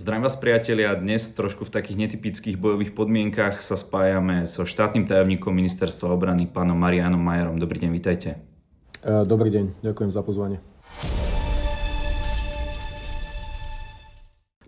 Zdravím 0.00 0.24
vás 0.24 0.40
priatelia, 0.40 0.96
dnes 0.96 1.28
trošku 1.36 1.68
v 1.68 1.76
takých 1.76 2.00
netypických 2.08 2.56
bojových 2.56 2.96
podmienkach 2.96 3.60
sa 3.60 3.76
spájame 3.76 4.48
so 4.48 4.64
štátnym 4.64 5.04
tajomníkom 5.04 5.52
ministerstva 5.52 6.16
obrany, 6.16 6.48
pánom 6.48 6.72
Marianom 6.72 7.20
Majerom. 7.20 7.60
Dobrý 7.60 7.84
deň, 7.84 7.90
vítajte. 7.92 8.40
E, 9.04 9.28
dobrý 9.28 9.52
deň, 9.52 9.84
ďakujem 9.84 10.08
za 10.08 10.24
pozvanie. 10.24 10.64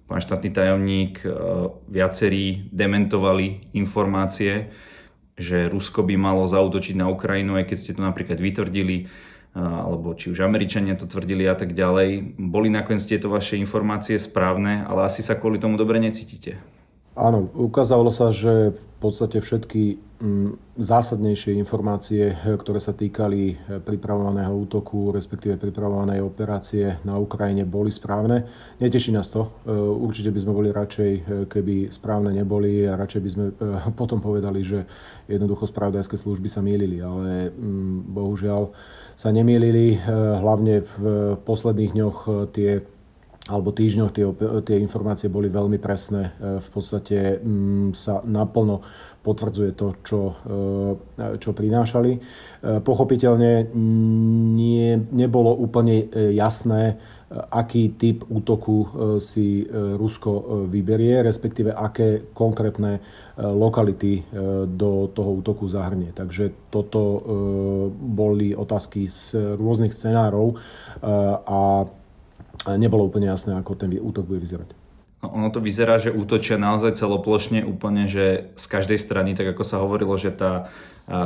Pán 0.04 0.20
štátny 0.20 0.52
tajomník, 0.52 1.24
e, 1.24 1.32
viacerí 1.88 2.68
dementovali 2.68 3.72
informácie, 3.72 4.68
že 5.40 5.64
Rusko 5.64 6.04
by 6.04 6.12
malo 6.20 6.44
zautočiť 6.44 6.92
na 6.92 7.08
Ukrajinu, 7.08 7.56
aj 7.56 7.72
keď 7.72 7.76
ste 7.80 7.96
to 7.96 8.04
napríklad 8.04 8.36
vytvrdili 8.36 9.08
alebo 9.52 10.16
či 10.16 10.32
už 10.32 10.40
Američania 10.40 10.96
to 10.96 11.04
tvrdili 11.04 11.44
a 11.44 11.52
tak 11.52 11.76
ďalej. 11.76 12.40
Boli 12.40 12.72
nakoniec 12.72 13.04
tieto 13.04 13.28
vaše 13.28 13.60
informácie 13.60 14.16
správne, 14.16 14.84
ale 14.88 15.08
asi 15.08 15.20
sa 15.20 15.36
kvôli 15.36 15.60
tomu 15.60 15.76
dobre 15.76 16.00
necítite. 16.00 16.56
Áno, 17.12 17.52
ukázalo 17.52 18.08
sa, 18.08 18.32
že 18.32 18.72
v 18.72 18.84
podstate 18.96 19.44
všetky 19.44 20.00
zásadnejšie 20.72 21.52
informácie, 21.60 22.32
ktoré 22.32 22.80
sa 22.80 22.96
týkali 22.96 23.52
eh, 23.52 23.56
pripravovaného 23.82 24.54
útoku, 24.54 25.12
respektíve 25.12 25.60
pripravovanej 25.60 26.24
operácie 26.24 26.96
na 27.04 27.20
Ukrajine, 27.20 27.68
boli 27.68 27.92
správne. 27.92 28.46
Neteší 28.80 29.12
nás 29.12 29.28
to. 29.28 29.52
Eh, 29.66 29.74
určite 29.76 30.32
by 30.32 30.38
sme 30.40 30.52
boli 30.56 30.68
radšej, 30.72 31.12
eh, 31.12 31.22
keby 31.50 31.92
správne 31.92 32.32
neboli 32.32 32.88
a 32.88 32.96
radšej 32.96 33.20
by 33.20 33.30
sme 33.30 33.44
potom 34.00 34.22
povedali, 34.22 34.64
že 34.64 34.86
jednoducho 35.28 35.68
spravodajské 35.68 36.16
služby 36.16 36.48
sa 36.48 36.64
mýlili, 36.64 37.02
ale 37.02 37.52
mm, 37.52 38.08
bohužiaľ 38.10 38.72
sa 39.12 39.28
nemýlili. 39.28 40.00
Hlavne 40.40 40.82
v 40.82 40.96
posledných 41.44 41.94
dňoch 41.94 42.18
tie 42.50 42.80
alebo 43.50 43.74
týždňoch 43.74 44.14
tie, 44.14 44.26
tie 44.62 44.78
informácie 44.78 45.26
boli 45.26 45.50
veľmi 45.50 45.82
presné. 45.82 46.30
E, 46.38 46.62
v 46.62 46.68
podstate 46.70 47.42
mm, 47.42 47.90
sa 47.90 48.22
naplno 48.22 48.78
potvrdzuje 49.18 49.74
to, 49.74 49.88
čo, 50.06 50.20
e, 50.46 51.38
čo 51.42 51.50
prinášali. 51.50 52.12
E, 52.14 52.18
pochopiteľne 52.78 53.74
nie, 54.54 54.94
nebolo 55.10 55.58
úplne 55.58 56.06
jasné, 56.30 56.94
aký 57.32 57.96
typ 57.96 58.28
útoku 58.28 58.84
si 59.16 59.64
Rusko 59.72 60.68
vyberie, 60.68 61.24
respektíve 61.24 61.72
aké 61.72 62.28
konkrétne 62.36 63.00
lokality 63.40 64.20
do 64.68 65.08
toho 65.08 65.40
útoku 65.40 65.64
zahrnie. 65.64 66.12
Takže 66.12 66.68
toto 66.68 67.24
boli 67.96 68.52
otázky 68.52 69.08
z 69.08 69.56
rôznych 69.56 69.96
scenárov 69.96 70.60
a 71.48 71.88
nebolo 72.66 73.06
úplne 73.06 73.30
jasné, 73.30 73.54
ako 73.58 73.74
ten 73.74 73.90
útok 73.98 74.26
bude 74.26 74.42
vyzerať. 74.42 74.74
No, 75.22 75.30
ono 75.38 75.48
to 75.54 75.62
vyzerá, 75.62 76.02
že 76.02 76.10
útočia 76.10 76.58
naozaj 76.58 76.98
celoplošne 76.98 77.62
úplne, 77.62 78.10
že 78.10 78.50
z 78.58 78.64
každej 78.66 78.98
strany, 78.98 79.38
tak 79.38 79.54
ako 79.54 79.62
sa 79.62 79.78
hovorilo, 79.78 80.18
že 80.18 80.34
tá 80.34 80.70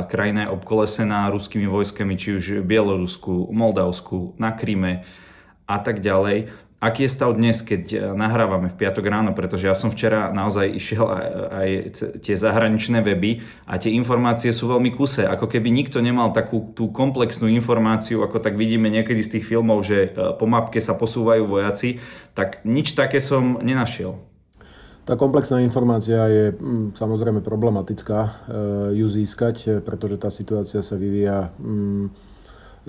krajina 0.09 0.49
je 0.49 0.53
obkolesená 0.53 1.29
ruskými 1.33 1.69
vojskami, 1.69 2.17
či 2.17 2.37
už 2.37 2.45
v 2.61 2.65
Bielorusku, 2.65 3.49
Moldavsku, 3.53 4.37
na 4.37 4.53
Kryme 4.53 5.05
a 5.65 5.77
tak 5.81 6.01
ďalej. 6.01 6.49
Aký 6.77 7.09
je 7.09 7.15
stav 7.17 7.33
dnes, 7.33 7.57
keď 7.65 7.83
e, 7.89 7.97
nahrávame 8.13 8.69
v 8.69 8.77
piatok 8.77 9.09
ráno, 9.09 9.33
pretože 9.33 9.65
ja 9.65 9.73
som 9.73 9.89
včera 9.89 10.29
naozaj 10.29 10.77
išiel 10.77 11.09
aj, 11.09 11.25
aj 11.49 11.69
tie 12.21 12.37
zahraničné 12.37 13.01
weby 13.01 13.41
a 13.65 13.81
tie 13.81 13.97
informácie 13.97 14.53
sú 14.53 14.69
veľmi 14.69 14.93
kuse, 14.93 15.25
ako 15.25 15.49
keby 15.49 15.73
nikto 15.73 16.05
nemal 16.05 16.29
takú 16.37 16.69
tú 16.77 16.93
komplexnú 16.93 17.49
informáciu, 17.49 18.21
ako 18.21 18.37
tak 18.37 18.53
vidíme 18.61 18.93
niekedy 18.93 19.25
z 19.25 19.41
tých 19.41 19.49
filmov, 19.49 19.89
že 19.89 20.13
e, 20.13 20.37
po 20.37 20.45
mapke 20.45 20.77
sa 20.77 20.93
posúvajú 20.93 21.49
vojaci, 21.49 21.97
tak 22.37 22.61
nič 22.61 22.93
také 22.93 23.25
som 23.25 23.57
nenašiel. 23.57 24.13
Tá 25.01 25.17
komplexná 25.17 25.65
informácia 25.65 26.29
je 26.29 26.53
mm, 26.53 26.93
samozrejme 26.93 27.41
problematická 27.41 28.19
e, 28.21 28.31
ju 29.01 29.07
získať, 29.09 29.81
pretože 29.81 30.21
tá 30.21 30.29
situácia 30.29 30.85
sa 30.85 30.93
vyvíja 30.93 31.49
mm, 31.57 32.36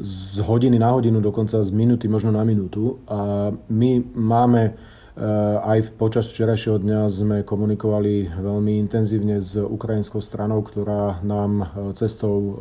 z 0.00 0.41
hodiny 0.41 0.78
na 0.78 0.94
hodinu, 0.94 1.20
dokonca 1.20 1.62
z 1.62 1.70
minúty 1.70 2.09
možno 2.09 2.32
na 2.32 2.47
minútu. 2.47 3.03
A 3.10 3.50
my 3.69 3.91
máme 4.14 4.62
eh, 4.70 5.22
aj 5.62 5.94
počas 5.98 6.31
včerajšieho 6.31 6.78
dňa 6.78 7.00
sme 7.10 7.36
komunikovali 7.42 8.31
veľmi 8.31 8.78
intenzívne 8.78 9.42
s 9.42 9.59
ukrajinskou 9.59 10.22
stranou, 10.22 10.62
ktorá 10.62 11.22
nám 11.26 11.53
eh, 11.62 11.66
cestou, 11.98 12.36
eh, 12.38 12.54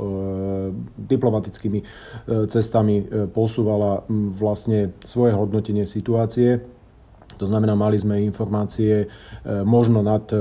diplomatickými 0.98 1.80
cestami 2.50 3.06
posúvala 3.32 4.04
hm, 4.06 4.34
vlastne 4.34 4.80
svoje 5.06 5.34
hodnotenie 5.38 5.86
situácie 5.86 6.77
to 7.38 7.46
znamená, 7.46 7.78
mali 7.78 7.96
sme 8.02 8.18
informácie 8.26 9.06
e, 9.06 9.08
možno 9.62 10.02
nad, 10.02 10.26
e, 10.34 10.38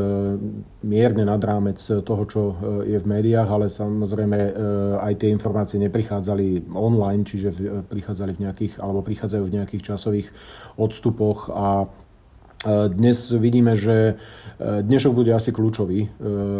mierne 0.82 1.28
nad 1.28 1.38
rámec 1.44 1.76
toho, 1.78 2.22
čo 2.24 2.42
e, 2.42 2.54
je 2.96 2.98
v 2.98 3.06
médiách, 3.06 3.48
ale 3.48 3.66
samozrejme 3.68 4.38
aj 5.00 5.14
tie 5.20 5.28
informácie 5.28 5.76
neprichádzali 5.84 6.72
online, 6.72 7.22
čiže 7.28 7.48
prichádzali 7.86 8.32
v 8.34 8.42
nejakých, 8.48 8.74
alebo 8.80 9.04
prichádzajú 9.04 9.44
v 9.44 9.54
nejakých 9.60 9.82
časových 9.92 10.28
odstupoch 10.80 11.52
a 11.52 11.86
dnes 12.65 13.37
vidíme, 13.37 13.77
že 13.77 14.17
dnešok 14.61 15.12
bude 15.12 15.28
asi 15.37 15.53
kľúčový. 15.53 16.09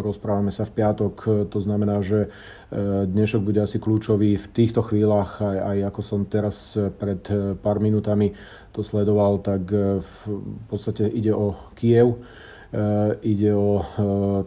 Rozprávame 0.05 0.53
sa 0.53 0.69
v 0.69 0.75
piatok, 0.77 1.15
to 1.49 1.59
znamená, 1.59 2.05
že 2.05 2.29
dnešok 3.09 3.41
bude 3.41 3.65
asi 3.65 3.81
kľúčový 3.81 4.37
v 4.37 4.47
týchto 4.53 4.85
chvíľach, 4.85 5.41
aj, 5.41 5.57
aj 5.57 5.79
ako 5.89 6.01
som 6.05 6.21
teraz 6.29 6.77
pred 7.01 7.25
pár 7.65 7.81
minútami 7.81 8.37
to 8.77 8.85
sledoval, 8.85 9.41
tak 9.41 9.73
v 9.73 10.21
podstate 10.69 11.09
ide 11.09 11.33
o 11.33 11.57
Kiev 11.73 12.21
Eh, 12.21 12.56
ide 13.23 13.55
o 13.55 13.79
eh, 13.79 13.85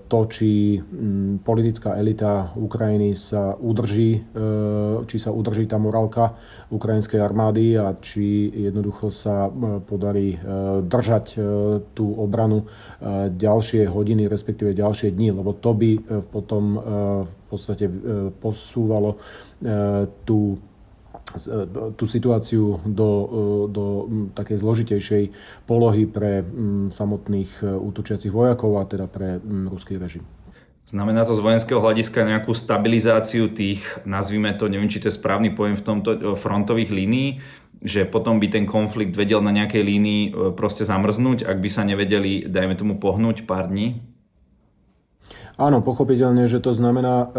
to, 0.08 0.20
či 0.28 0.76
mm, 0.78 1.42
politická 1.42 1.96
elita 1.96 2.52
Ukrajiny 2.56 3.16
sa 3.16 3.56
udrží, 3.56 4.20
eh, 4.20 4.96
či 5.08 5.18
sa 5.18 5.32
udrží 5.32 5.66
tá 5.66 5.80
morálka 5.80 6.36
ukrajinskej 6.70 7.24
armády 7.24 7.80
a 7.80 7.96
či 7.98 8.52
jednoducho 8.54 9.10
sa 9.10 9.50
podarí 9.90 10.38
držať 10.86 11.42
tú 11.98 12.06
obranu 12.14 12.70
ďalšie 13.34 13.90
hodiny, 13.90 14.30
respektíve 14.30 14.78
ďalšie 14.78 15.10
dni, 15.10 15.34
lebo 15.34 15.58
to 15.58 15.74
by 15.74 15.98
potom 16.30 16.78
v 17.26 17.34
podstate 17.50 17.90
posúvalo 18.38 19.18
tú 20.30 20.62
tú 21.94 22.06
situáciu 22.10 22.82
do, 22.86 23.10
e, 23.10 23.28
do 23.70 23.86
takej 24.34 24.58
zložitejšej 24.58 25.24
polohy 25.70 26.10
pre 26.10 26.42
samotných 26.90 27.52
e, 27.62 27.66
útočiacich 27.70 28.34
vojakov 28.34 28.82
a 28.82 28.84
teda 28.90 29.06
pre 29.06 29.38
ruský 29.70 30.02
režim. 30.02 30.26
Znamená 30.90 31.22
to 31.30 31.38
z 31.38 31.46
vojenského 31.46 31.78
hľadiska 31.78 32.26
nejakú 32.26 32.58
stabilizáciu 32.58 33.54
tých, 33.54 33.86
nazvime 34.10 34.58
to, 34.58 34.66
neviem, 34.66 34.90
či 34.90 34.98
to 34.98 35.14
je 35.14 35.20
správny 35.22 35.54
pojem 35.54 35.78
v 35.78 35.86
tomto 35.86 36.34
frontových 36.34 36.90
línií, 36.90 37.46
že 37.86 38.10
potom 38.10 38.42
by 38.42 38.50
ten 38.50 38.66
konflikt 38.66 39.14
vedel 39.14 39.38
na 39.46 39.54
nejakej 39.54 39.86
línii 39.86 40.22
proste 40.58 40.90
zamrznúť, 40.90 41.46
ak 41.46 41.62
by 41.62 41.70
sa 41.70 41.86
nevedeli, 41.86 42.50
dajme 42.50 42.74
tomu, 42.74 42.98
pohnúť 42.98 43.46
pár 43.46 43.70
dní? 43.70 44.02
Áno, 45.62 45.84
pochopiteľne, 45.86 46.50
že 46.50 46.58
to 46.58 46.74
znamená, 46.74 47.30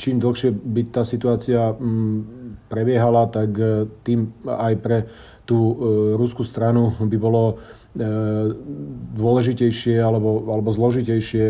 čím 0.00 0.16
dlhšie 0.16 0.54
by 0.54 0.82
tá 0.88 1.02
situácia 1.04 1.76
prebiehala, 2.66 3.30
tak 3.30 3.50
e, 3.56 3.86
tým 4.02 4.34
aj 4.44 4.74
pre 4.82 4.98
tú 5.46 5.58
e, 5.58 5.74
ruskú 6.18 6.42
stranu 6.42 6.92
by 6.98 7.16
bolo 7.16 7.44
e, 7.52 7.54
dôležitejšie 9.16 9.96
alebo, 10.02 10.46
alebo 10.50 10.68
zložitejšie 10.74 11.44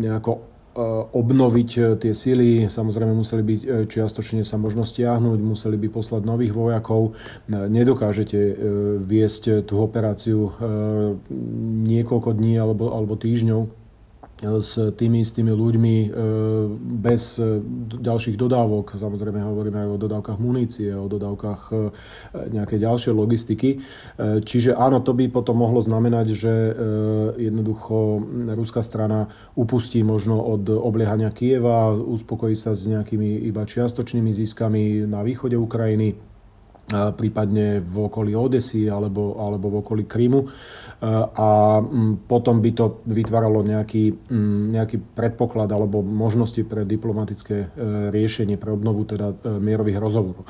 nejako 0.00 0.48
obnoviť 1.10 1.98
tie 1.98 2.14
síly. 2.14 2.70
Samozrejme 2.70 3.10
museli 3.10 3.42
byť 3.42 3.90
čiastočne 3.90 4.46
sa 4.46 4.54
možno 4.54 4.86
stiahnuť, 4.86 5.42
museli 5.42 5.74
by 5.74 5.90
poslať 5.90 6.22
nových 6.22 6.54
vojakov. 6.54 7.18
Nedokážete 7.50 8.38
viesť 9.02 9.66
tú 9.66 9.82
operáciu 9.82 10.54
niekoľko 11.90 12.30
dní 12.38 12.54
alebo, 12.54 12.94
alebo 12.94 13.18
týždňov 13.18 13.79
s 14.40 14.96
tými 14.96 15.20
istými 15.20 15.52
ľuďmi 15.52 15.96
e, 16.00 16.08
bez 16.80 17.36
e, 17.36 17.60
ďalších 18.00 18.40
dodávok. 18.40 18.96
Samozrejme 18.96 19.36
hovoríme 19.44 19.84
aj 19.84 19.88
o 19.92 20.00
dodávkach 20.00 20.38
munície, 20.40 20.88
o 20.96 21.04
dodávkach 21.12 21.60
e, 21.68 21.76
nejakej 22.48 22.78
ďalšej 22.80 23.12
logistiky. 23.12 23.70
Čiže 24.20 24.72
áno, 24.76 25.04
to 25.04 25.12
by 25.12 25.28
potom 25.28 25.60
mohlo 25.60 25.82
znamenať, 25.82 26.26
že 26.32 26.52
jednoducho 27.36 28.22
ruská 28.56 28.80
strana 28.80 29.28
upustí 29.56 30.00
možno 30.00 30.40
od 30.40 30.68
obliehania 30.70 31.32
Kieva, 31.34 31.92
uspokojí 31.92 32.56
sa 32.56 32.72
s 32.72 32.88
nejakými 32.88 33.44
iba 33.44 33.64
čiastočnými 33.66 34.30
ziskami 34.32 35.04
na 35.04 35.20
východe 35.20 35.56
Ukrajiny 35.56 36.29
prípadne 36.90 37.78
v 37.80 37.96
okolí 38.10 38.34
Odesy 38.34 38.90
alebo, 38.90 39.38
alebo 39.38 39.70
v 39.70 39.76
okolí 39.82 40.04
Krymu. 40.04 40.46
A 41.36 41.80
potom 42.28 42.60
by 42.60 42.70
to 42.76 43.00
vytváralo 43.08 43.64
nejaký, 43.64 44.28
nejaký 44.68 45.00
predpoklad 45.16 45.72
alebo 45.72 46.04
možnosti 46.04 46.60
pre 46.68 46.84
diplomatické 46.84 47.56
e, 47.56 47.66
riešenie, 48.12 48.60
pre 48.60 48.76
obnovu 48.76 49.08
teda 49.08 49.32
e, 49.32 49.36
mierových 49.64 49.96
rozhovorov. 49.96 50.44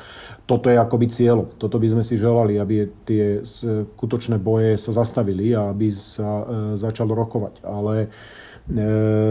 Toto 0.50 0.66
je 0.66 0.74
akoby 0.74 1.06
cieľ. 1.06 1.46
Toto 1.54 1.78
by 1.78 1.94
sme 1.94 2.02
si 2.02 2.18
želali, 2.18 2.58
aby 2.58 2.82
tie 3.06 3.46
skutočné 3.46 4.42
boje 4.42 4.74
sa 4.74 4.90
zastavili 4.90 5.54
a 5.54 5.70
aby 5.70 5.86
sa 5.94 6.42
e, 6.42 6.44
začalo 6.74 7.14
rokovať. 7.14 7.62
Ale 7.62 8.10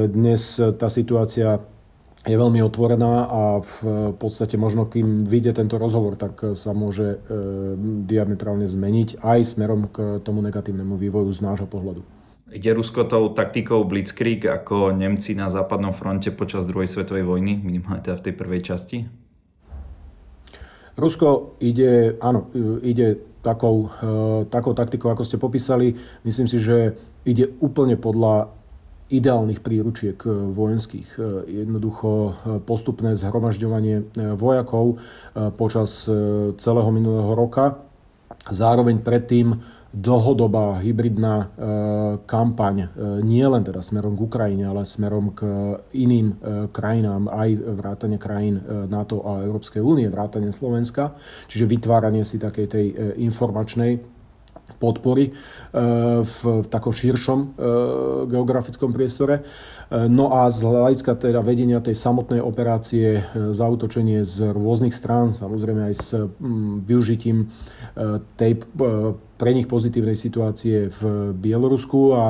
dnes 0.10 0.60
tá 0.76 0.92
situácia 0.92 1.64
je 2.28 2.36
veľmi 2.36 2.60
otvorená 2.60 3.32
a 3.32 3.42
v 3.64 3.76
podstate 4.20 4.60
možno 4.60 4.84
kým 4.84 5.24
vyjde 5.24 5.56
tento 5.64 5.80
rozhovor, 5.80 6.20
tak 6.20 6.52
sa 6.52 6.76
môže 6.76 7.16
e, 7.16 7.18
diametrálne 8.04 8.68
zmeniť 8.68 9.24
aj 9.24 9.40
smerom 9.56 9.88
k 9.88 10.20
tomu 10.20 10.44
negatívnemu 10.44 11.00
vývoju 11.00 11.32
z 11.32 11.40
nášho 11.40 11.68
pohľadu. 11.72 12.04
Ide 12.50 12.76
Rusko 12.76 13.06
tou 13.06 13.32
taktikou 13.32 13.86
Blitzkrieg 13.86 14.42
ako 14.50 14.92
Nemci 14.92 15.38
na 15.38 15.54
západnom 15.54 15.94
fronte 15.96 16.34
počas 16.34 16.66
druhej 16.66 16.92
svetovej 16.92 17.24
vojny, 17.24 17.62
minimálne 17.62 18.04
teda 18.04 18.20
v 18.20 18.26
tej 18.26 18.34
prvej 18.36 18.62
časti? 18.68 18.98
Rusko 21.00 21.56
ide, 21.64 22.20
áno, 22.20 22.52
ide 22.84 23.16
takou, 23.40 23.88
e, 23.88 24.44
takou 24.52 24.76
taktikou, 24.76 25.08
ako 25.08 25.24
ste 25.24 25.40
popísali. 25.40 25.96
Myslím 26.28 26.52
si, 26.52 26.60
že 26.60 27.00
ide 27.24 27.48
úplne 27.64 27.96
podľa 27.96 28.59
ideálnych 29.10 29.60
príručiek 29.66 30.18
eh, 30.24 30.32
vojenských. 30.54 31.10
Eh, 31.18 31.24
jednoducho 31.66 32.10
eh, 32.10 32.34
postupné 32.64 33.18
zhromažďovanie 33.18 34.14
vojakov 34.38 35.02
počas 35.58 36.06
celého 36.58 36.90
minulého 36.94 37.34
roka. 37.34 37.82
Zároveň 38.50 39.02
predtým 39.02 39.58
dlhodobá 39.90 40.78
hybridná 40.86 41.50
kampaň 42.30 42.94
nie 43.26 43.42
len 43.42 43.66
teda 43.66 43.82
smerom 43.82 44.14
k 44.14 44.26
Ukrajine, 44.26 44.70
ale 44.70 44.86
smerom 44.86 45.34
k 45.34 45.42
iným 45.98 46.38
krajinám, 46.70 47.26
aj 47.26 47.50
vrátane 47.58 48.18
krajín 48.22 48.62
NATO 48.90 49.26
a 49.26 49.42
Európskej 49.42 49.82
únie, 49.82 50.06
vrátane 50.12 50.54
Slovenska, 50.54 51.18
čiže 51.50 51.66
vytváranie 51.66 52.22
si 52.22 52.38
takej 52.38 52.66
tej 52.70 52.86
informačnej 53.18 54.19
podpory 54.78 55.30
e, 55.30 55.32
v 56.22 56.40
takom 56.70 56.94
širšom 56.94 57.40
e, 57.42 57.48
geografickom 58.30 58.94
priestore. 58.94 59.42
E, 59.42 59.42
no 60.06 60.30
a 60.30 60.48
z 60.54 60.64
hľadiska 60.64 61.18
teda 61.18 61.42
vedenia 61.42 61.82
tej 61.82 61.98
samotnej 61.98 62.40
operácie 62.44 63.26
zautočenie 63.34 64.22
z 64.22 64.54
rôznych 64.54 64.94
strán, 64.94 65.34
samozrejme 65.34 65.90
aj 65.90 65.96
s 65.96 66.10
využitím 66.86 67.50
tej 68.38 68.64
pre 69.40 69.52
nich 69.56 69.68
pozitívnej 69.68 70.16
situácie 70.16 70.92
v 70.92 71.32
Bielorusku 71.36 72.00
a 72.16 72.24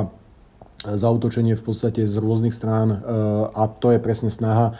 zautočenie 0.80 1.58
v 1.58 1.62
podstate 1.62 2.08
z 2.08 2.14
rôznych 2.16 2.56
strán 2.56 3.04
a 3.52 3.62
to 3.68 3.92
je 3.92 4.00
presne 4.00 4.32
snaha 4.32 4.72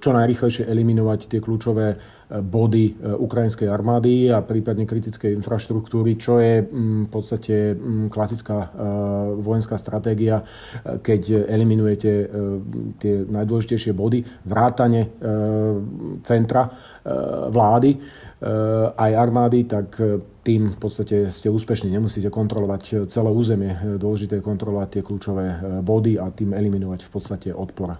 čo 0.00 0.10
najrychlejšie 0.10 0.64
eliminovať 0.64 1.28
tie 1.28 1.40
kľúčové 1.44 2.00
body 2.42 2.84
e, 2.88 2.92
ukrajinskej 3.14 3.68
armády 3.68 4.32
a 4.32 4.40
prípadne 4.40 4.88
kritickej 4.88 5.36
infraštruktúry, 5.38 6.16
čo 6.16 6.40
je 6.40 6.64
mm, 6.64 7.06
v 7.06 7.10
podstate 7.12 7.56
mm, 7.76 8.08
klasická 8.08 8.58
e, 8.58 8.68
vojenská 9.44 9.76
stratégia, 9.78 10.40
e, 10.40 10.44
keď 11.04 11.46
eliminujete 11.46 12.12
tie 12.98 13.14
najdôležitejšie 13.28 13.92
body, 13.92 14.24
vrátane 14.46 15.10
centra 16.22 16.70
vlády 17.50 17.96
aj 18.94 19.10
armády, 19.14 19.64
tak 19.64 19.96
tým 20.44 20.72
v 20.72 20.78
podstate 20.78 21.16
ste 21.28 21.48
úspešní, 21.50 21.90
nemusíte 21.90 22.28
kontrolovať 22.30 23.08
celé 23.08 23.30
územie. 23.30 23.72
Dôležité 23.98 24.40
je 24.40 24.46
kontrolovať 24.46 24.88
tie 24.98 25.02
kľúčové 25.02 25.46
body 25.82 26.20
a 26.20 26.30
tým 26.30 26.52
eliminovať 26.54 27.00
v 27.08 27.10
podstate 27.10 27.48
odpor 27.52 27.96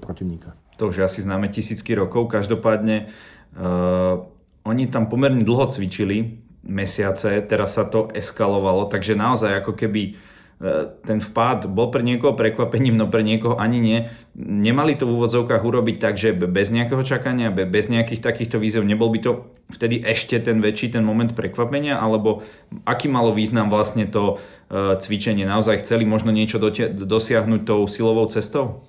protivníka. 0.00 0.67
To 0.78 0.94
už 0.94 1.10
asi 1.10 1.26
známe 1.26 1.50
tisícky 1.50 1.92
rokov. 1.98 2.30
Každopádne 2.30 3.10
Uh, 3.48 4.28
oni 4.68 4.86
tam 4.92 5.08
pomerne 5.08 5.40
dlho 5.40 5.72
cvičili, 5.72 6.44
mesiace, 6.62 7.40
teraz 7.42 7.74
sa 7.74 7.88
to 7.88 8.12
eskalovalo, 8.12 8.86
takže 8.86 9.16
naozaj 9.16 9.64
ako 9.64 9.72
keby 9.72 10.14
uh, 10.14 10.92
ten 11.02 11.18
vpád 11.18 11.66
bol 11.66 11.88
pre 11.88 12.04
niekoho 12.04 12.36
prekvapením, 12.36 12.94
no 12.94 13.08
pre 13.08 13.24
niekoho 13.24 13.56
ani 13.56 13.80
nie. 13.80 13.98
Nemali 14.38 14.94
to 15.00 15.08
v 15.08 15.16
úvodzovkách 15.16 15.64
urobiť 15.64 15.96
tak, 15.98 16.20
že 16.20 16.36
bez 16.36 16.68
nejakého 16.68 17.02
čakania, 17.02 17.50
bez 17.50 17.88
nejakých 17.88 18.20
takýchto 18.20 18.60
výzev, 18.60 18.84
nebol 18.84 19.10
by 19.10 19.26
to 19.26 19.48
vtedy 19.74 20.04
ešte 20.04 20.38
ten 20.38 20.60
väčší 20.60 20.94
ten 20.94 21.02
moment 21.02 21.32
prekvapenia, 21.32 21.98
alebo 21.98 22.46
aký 22.84 23.10
malo 23.10 23.34
význam 23.34 23.72
vlastne 23.72 24.06
to 24.06 24.38
uh, 24.38 25.00
cvičenie? 25.00 25.48
Naozaj 25.48 25.88
chceli 25.88 26.06
možno 26.06 26.30
niečo 26.30 26.60
dosiahnuť 26.94 27.60
tou 27.64 27.88
silovou 27.90 28.28
cestou? 28.30 28.86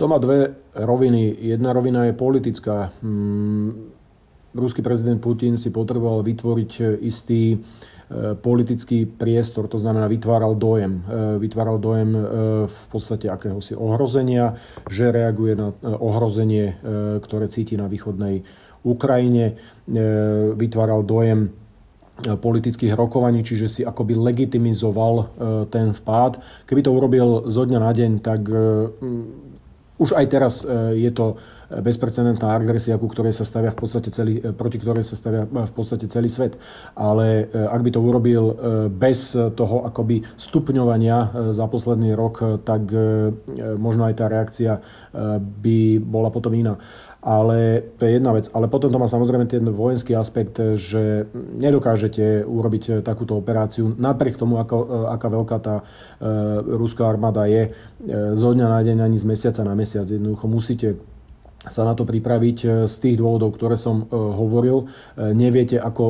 To 0.00 0.08
má 0.08 0.16
dve 0.16 0.56
roviny. 0.72 1.36
Jedna 1.44 1.76
rovina 1.76 2.08
je 2.08 2.16
politická. 2.16 2.88
Hmm 3.04 4.00
ruský 4.54 4.82
prezident 4.82 5.18
Putin 5.22 5.54
si 5.54 5.70
potreboval 5.70 6.26
vytvoriť 6.26 6.72
e, 6.80 6.82
istý 7.06 7.54
e, 7.54 7.58
politický 8.34 9.06
priestor, 9.06 9.70
to 9.70 9.78
znamená 9.78 10.10
vytváral 10.10 10.58
dojem. 10.58 11.02
E, 11.06 11.38
vytváral 11.38 11.78
dojem 11.78 12.10
v 12.66 12.82
podstate 12.90 13.30
akéhosi 13.30 13.78
ohrozenia, 13.78 14.58
že 14.90 15.14
reaguje 15.14 15.54
na 15.54 15.72
ohrozenie, 15.82 16.76
ktoré 17.22 17.46
cíti 17.46 17.78
na 17.78 17.86
východnej 17.86 18.42
Ukrajine. 18.82 19.60
Vytváral 20.56 21.04
dojem 21.04 21.52
politických 22.20 22.92
rokovaní, 22.96 23.40
čiže 23.44 23.66
si 23.68 23.80
akoby 23.84 24.12
legitimizoval 24.16 25.14
ten 25.72 25.92
vpád. 25.96 26.40
Keby 26.68 26.80
to 26.84 26.92
urobil 26.92 27.48
zo 27.48 27.64
dňa 27.64 27.80
na 27.80 27.92
deň, 27.92 28.12
tak 28.20 28.40
už 30.00 30.16
aj 30.16 30.26
teraz 30.32 30.54
je 30.96 31.10
to 31.12 31.36
bezprecedentná 31.70 32.50
agresia, 32.58 32.98
ku 32.98 33.06
ktorej 33.06 33.30
sa 33.30 33.46
stavia 33.46 33.70
v 33.70 33.78
podstate 33.78 34.10
celý, 34.10 34.42
e, 34.42 34.50
proti 34.50 34.82
ktorej 34.82 35.06
sa 35.06 35.14
stavia 35.14 35.46
e, 35.46 35.48
v 35.62 35.72
podstate 35.72 36.10
celý 36.10 36.26
svet. 36.26 36.58
Ale 36.98 37.46
e, 37.46 37.62
ak 37.70 37.80
by 37.86 37.90
to 37.94 38.00
urobil 38.02 38.44
bez 38.90 39.38
toho 39.54 39.86
akoby 39.86 40.26
stupňovania 40.34 41.52
za 41.54 41.66
posledný 41.70 42.16
rok, 42.16 42.64
tak 42.66 42.90
možno 43.78 44.08
aj 44.08 44.14
tá 44.16 44.26
reakcia 44.26 44.80
by 45.38 45.78
bola 46.02 46.32
potom 46.32 46.50
iná. 46.56 46.80
Ale 47.20 47.84
to 48.00 48.08
je 48.08 48.16
jedna 48.16 48.32
vec. 48.32 48.48
Ale 48.56 48.66
potom 48.72 48.88
to 48.88 48.96
má 48.96 49.04
samozrejme 49.04 49.44
ten 49.44 49.64
vojenský 49.68 50.16
aspekt, 50.16 50.56
že 50.56 51.28
nedokážete 51.34 52.48
urobiť 52.48 53.04
takúto 53.04 53.36
operáciu 53.36 53.92
napriek 53.92 54.40
tomu, 54.40 54.56
ako, 54.56 55.08
aká 55.12 55.28
veľká 55.28 55.56
tá 55.60 55.76
e, 55.80 55.84
ruská 56.80 57.12
armáda 57.12 57.44
je 57.44 57.76
zo 58.32 58.56
dňa 58.56 58.66
na 58.72 58.80
deň 58.80 58.98
ani 59.04 59.16
z 59.20 59.28
mesiaca 59.28 59.60
na 59.68 59.76
mesiac. 59.76 60.08
Jednoducho 60.08 60.48
musíte 60.48 60.96
sa 61.68 61.84
na 61.84 61.92
to 61.92 62.08
pripraviť 62.08 62.58
e, 62.64 62.68
z 62.88 62.94
tých 62.96 63.16
dôvodov, 63.20 63.52
ktoré 63.52 63.76
som 63.76 64.08
e, 64.08 64.16
hovoril. 64.16 64.88
E, 64.88 65.34
neviete, 65.36 65.76
ako 65.76 66.04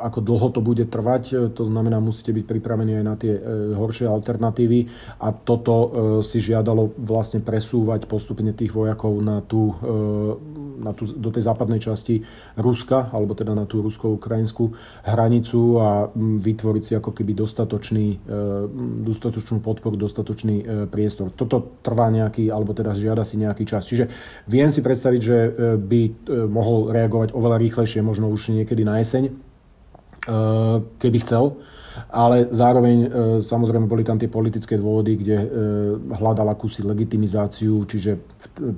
ako 0.00 0.18
dlho 0.20 0.48
to 0.52 0.60
bude 0.60 0.84
trvať. 0.88 1.54
To 1.54 1.64
znamená, 1.64 1.98
musíte 1.98 2.34
byť 2.34 2.44
pripravení 2.44 2.98
aj 2.98 3.04
na 3.04 3.14
tie 3.16 3.34
horšie 3.72 4.06
alternatívy 4.08 4.86
a 5.22 5.32
toto 5.32 5.74
si 6.20 6.38
žiadalo 6.38 6.94
vlastne 7.00 7.40
presúvať 7.42 8.06
postupne 8.06 8.52
tých 8.52 8.72
vojakov 8.74 9.18
na 9.22 9.40
tú, 9.40 9.74
na 10.80 10.92
tú, 10.96 11.06
do 11.08 11.30
tej 11.30 11.46
západnej 11.46 11.80
časti 11.80 12.22
Ruska, 12.58 13.10
alebo 13.12 13.32
teda 13.32 13.54
na 13.54 13.64
tú 13.64 13.80
rusko-ukrajinskú 13.82 14.74
hranicu 15.06 15.60
a 15.80 16.10
vytvoriť 16.16 16.82
si 16.82 16.92
ako 16.98 17.10
keby 17.14 17.32
dostatočný, 17.36 18.20
dostatočnú 19.02 19.62
podporu, 19.62 19.96
dostatočný 19.96 20.88
priestor. 20.90 21.30
Toto 21.32 21.80
trvá 21.80 22.10
nejaký, 22.12 22.50
alebo 22.50 22.74
teda 22.76 22.92
žiada 22.92 23.22
si 23.22 23.40
nejaký 23.40 23.64
čas. 23.64 23.86
Čiže 23.86 24.10
viem 24.50 24.68
si 24.68 24.84
predstaviť, 24.84 25.20
že 25.20 25.38
by 25.78 26.00
mohol 26.50 26.90
reagovať 26.90 27.34
oveľa 27.34 27.56
rýchlejšie, 27.62 28.04
možno 28.04 28.28
už 28.28 28.52
niekedy 28.52 28.82
na 28.82 29.00
jeseň, 29.00 29.32
keby 30.98 31.18
chcel, 31.22 31.58
ale 32.08 32.48
zároveň 32.48 32.96
samozrejme 33.44 33.84
boli 33.84 34.00
tam 34.00 34.16
tie 34.16 34.30
politické 34.30 34.80
dôvody, 34.80 35.20
kde 35.20 35.36
hľadal 36.16 36.48
akúsi 36.48 36.80
legitimizáciu, 36.80 37.84
čiže 37.84 38.16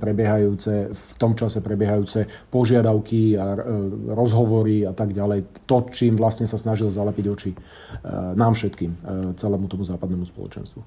prebiehajúce, 0.00 0.90
v 0.90 1.12
tom 1.14 1.38
čase 1.38 1.62
prebiehajúce 1.62 2.50
požiadavky 2.50 3.38
a 3.38 3.54
rozhovory 4.18 4.82
a 4.82 4.90
tak 4.96 5.14
ďalej. 5.14 5.62
To, 5.68 5.86
čím 5.94 6.18
vlastne 6.18 6.50
sa 6.50 6.58
snažil 6.58 6.90
zalepiť 6.90 7.26
oči 7.30 7.50
nám 8.34 8.58
všetkým, 8.58 8.90
celému 9.38 9.70
tomu 9.70 9.86
západnému 9.86 10.26
spoločenstvu. 10.26 10.80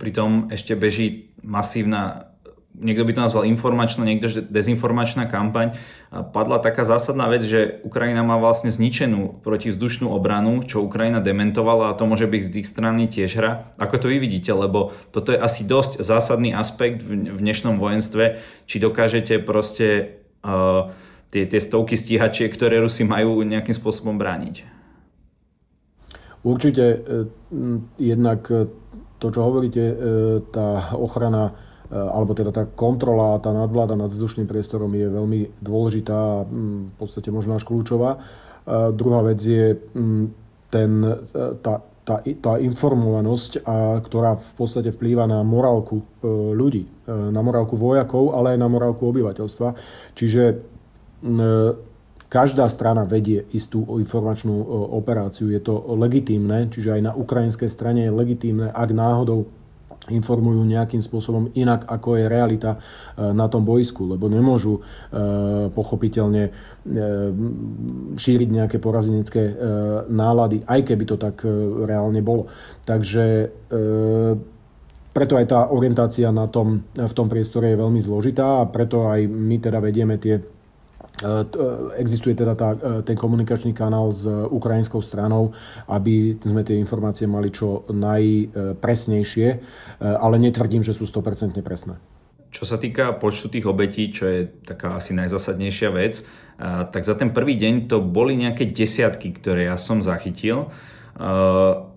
Pritom 0.00 0.48
ešte 0.48 0.76
beží 0.76 1.28
masívna 1.44 2.32
niekto 2.76 3.08
by 3.08 3.12
to 3.16 3.24
nazval 3.24 3.44
informačná, 3.48 4.04
niekto 4.04 4.28
dezinformačná 4.46 5.26
kampaň. 5.32 5.80
Padla 6.12 6.60
taká 6.60 6.84
zásadná 6.84 7.26
vec, 7.28 7.44
že 7.44 7.80
Ukrajina 7.82 8.22
má 8.22 8.36
vlastne 8.36 8.68
zničenú 8.68 9.42
protivzdušnú 9.42 10.08
obranu, 10.12 10.62
čo 10.64 10.84
Ukrajina 10.84 11.24
dementovala 11.24 11.92
a 11.92 11.96
to 11.96 12.06
môže 12.06 12.28
byť 12.28 12.42
z 12.52 12.54
ich 12.62 12.68
strany 12.68 13.08
tiež 13.08 13.36
hra. 13.36 13.74
Ako 13.80 14.00
to 14.00 14.06
vy 14.12 14.20
vidíte, 14.22 14.52
lebo 14.54 14.94
toto 15.10 15.32
je 15.32 15.40
asi 15.40 15.64
dosť 15.66 16.04
zásadný 16.04 16.52
aspekt 16.54 17.02
v 17.02 17.40
dnešnom 17.40 17.80
vojenstve, 17.80 18.40
či 18.68 18.76
dokážete 18.78 19.42
proste 19.42 20.20
uh, 20.46 20.92
tie, 21.34 21.44
tie 21.44 21.60
stovky 21.60 21.98
stíhačiek, 21.98 22.52
ktoré 22.54 22.80
Rusi 22.80 23.02
majú 23.02 23.42
nejakým 23.42 23.74
spôsobom 23.74 24.16
brániť? 24.16 24.76
Určite 26.46 27.02
jednak 27.98 28.46
to, 29.18 29.26
čo 29.34 29.40
hovoríte, 29.42 29.82
tá 30.54 30.94
ochrana 30.94 31.58
alebo 31.90 32.34
teda 32.34 32.50
tá 32.50 32.66
kontrola, 32.66 33.38
tá 33.38 33.54
nadvláda 33.54 33.94
nad 33.94 34.10
vzdušným 34.10 34.50
priestorom 34.50 34.90
je 34.90 35.06
veľmi 35.06 35.40
dôležitá 35.62 36.14
a 36.14 36.42
v 36.42 36.94
podstate 36.98 37.30
možno 37.30 37.54
až 37.54 37.62
kľúčová. 37.62 38.18
Druhá 38.66 39.22
vec 39.22 39.38
je 39.38 39.78
ten, 40.66 40.90
tá, 41.62 41.74
tá, 42.06 42.16
tá 42.22 42.52
informovanosť, 42.58 43.62
a, 43.62 43.98
ktorá 44.02 44.38
v 44.38 44.52
podstate 44.58 44.90
vplýva 44.90 45.26
na 45.30 45.46
morálku 45.46 46.02
ľudí, 46.54 46.86
na 47.06 47.40
morálku 47.42 47.78
vojakov, 47.78 48.34
ale 48.34 48.54
aj 48.54 48.58
na 48.58 48.68
morálku 48.70 49.06
obyvateľstva. 49.06 49.68
Čiže 50.18 50.42
e, 50.50 50.54
každá 52.26 52.66
strana 52.66 53.06
vedie 53.06 53.46
istú 53.54 53.86
informačnú 53.86 54.54
operáciu. 54.98 55.50
Je 55.54 55.62
to 55.62 55.78
legitímne, 55.94 56.66
čiže 56.66 56.98
aj 56.98 57.02
na 57.06 57.12
ukrajinskej 57.14 57.70
strane 57.70 58.06
je 58.06 58.12
legitímne, 58.14 58.74
ak 58.74 58.90
náhodou 58.90 59.46
informujú 60.06 60.62
nejakým 60.62 61.02
spôsobom 61.02 61.50
inak, 61.58 61.86
ako 61.90 62.18
je 62.18 62.24
realita 62.30 62.78
e, 62.78 62.78
na 63.34 63.50
tom 63.50 63.66
boisku, 63.66 64.06
lebo 64.06 64.30
nemôžu 64.30 64.78
e, 64.78 64.80
pochopiteľne 65.74 66.44
e, 66.46 66.50
šíriť 68.14 68.48
nejaké 68.48 68.76
porazenecké 68.78 69.58
nálady, 70.08 70.62
aj 70.66 70.80
keby 70.86 71.04
to 71.04 71.16
tak 71.18 71.42
reálne 71.86 72.20
bolo. 72.22 72.48
Takže 72.86 73.50
preto 75.12 75.34
aj 75.36 75.46
tá 75.48 75.60
orientácia 75.72 76.28
na 76.28 76.46
tom, 76.46 76.84
v 76.92 77.14
tom 77.16 77.26
priestore 77.26 77.72
je 77.72 77.80
veľmi 77.80 78.00
zložitá 78.00 78.62
a 78.62 78.68
preto 78.68 79.08
aj 79.08 79.24
my 79.26 79.56
teda 79.58 79.78
vedieme 79.80 80.20
tie 80.20 80.55
existuje 81.96 82.36
teda 82.36 82.52
tá, 82.52 82.76
e, 82.76 83.00
ten 83.00 83.16
komunikačný 83.16 83.72
kanál 83.72 84.12
s 84.12 84.28
ukrajinskou 84.28 85.00
stranou, 85.00 85.56
aby 85.88 86.36
sme 86.36 86.60
tie 86.60 86.76
informácie 86.76 87.24
mali 87.24 87.48
čo 87.48 87.88
najpresnejšie, 87.88 89.48
ale 90.00 90.36
netvrdím, 90.36 90.84
že 90.84 90.92
sú 90.92 91.08
100% 91.08 91.56
presné. 91.64 91.96
Čo 92.52 92.64
sa 92.68 92.76
týka 92.76 93.16
počtu 93.16 93.48
tých 93.48 93.68
obetí, 93.68 94.12
čo 94.12 94.28
je 94.28 94.48
taká 94.64 94.96
asi 94.96 95.16
najzásadnejšia 95.16 95.88
vec, 95.92 96.24
tak 96.92 97.04
za 97.04 97.12
ten 97.12 97.36
prvý 97.36 97.60
deň 97.60 97.88
to 97.88 98.00
boli 98.00 98.32
nejaké 98.32 98.72
desiatky, 98.72 99.36
ktoré 99.36 99.68
ja 99.68 99.76
som 99.76 100.00
zachytil. 100.00 100.72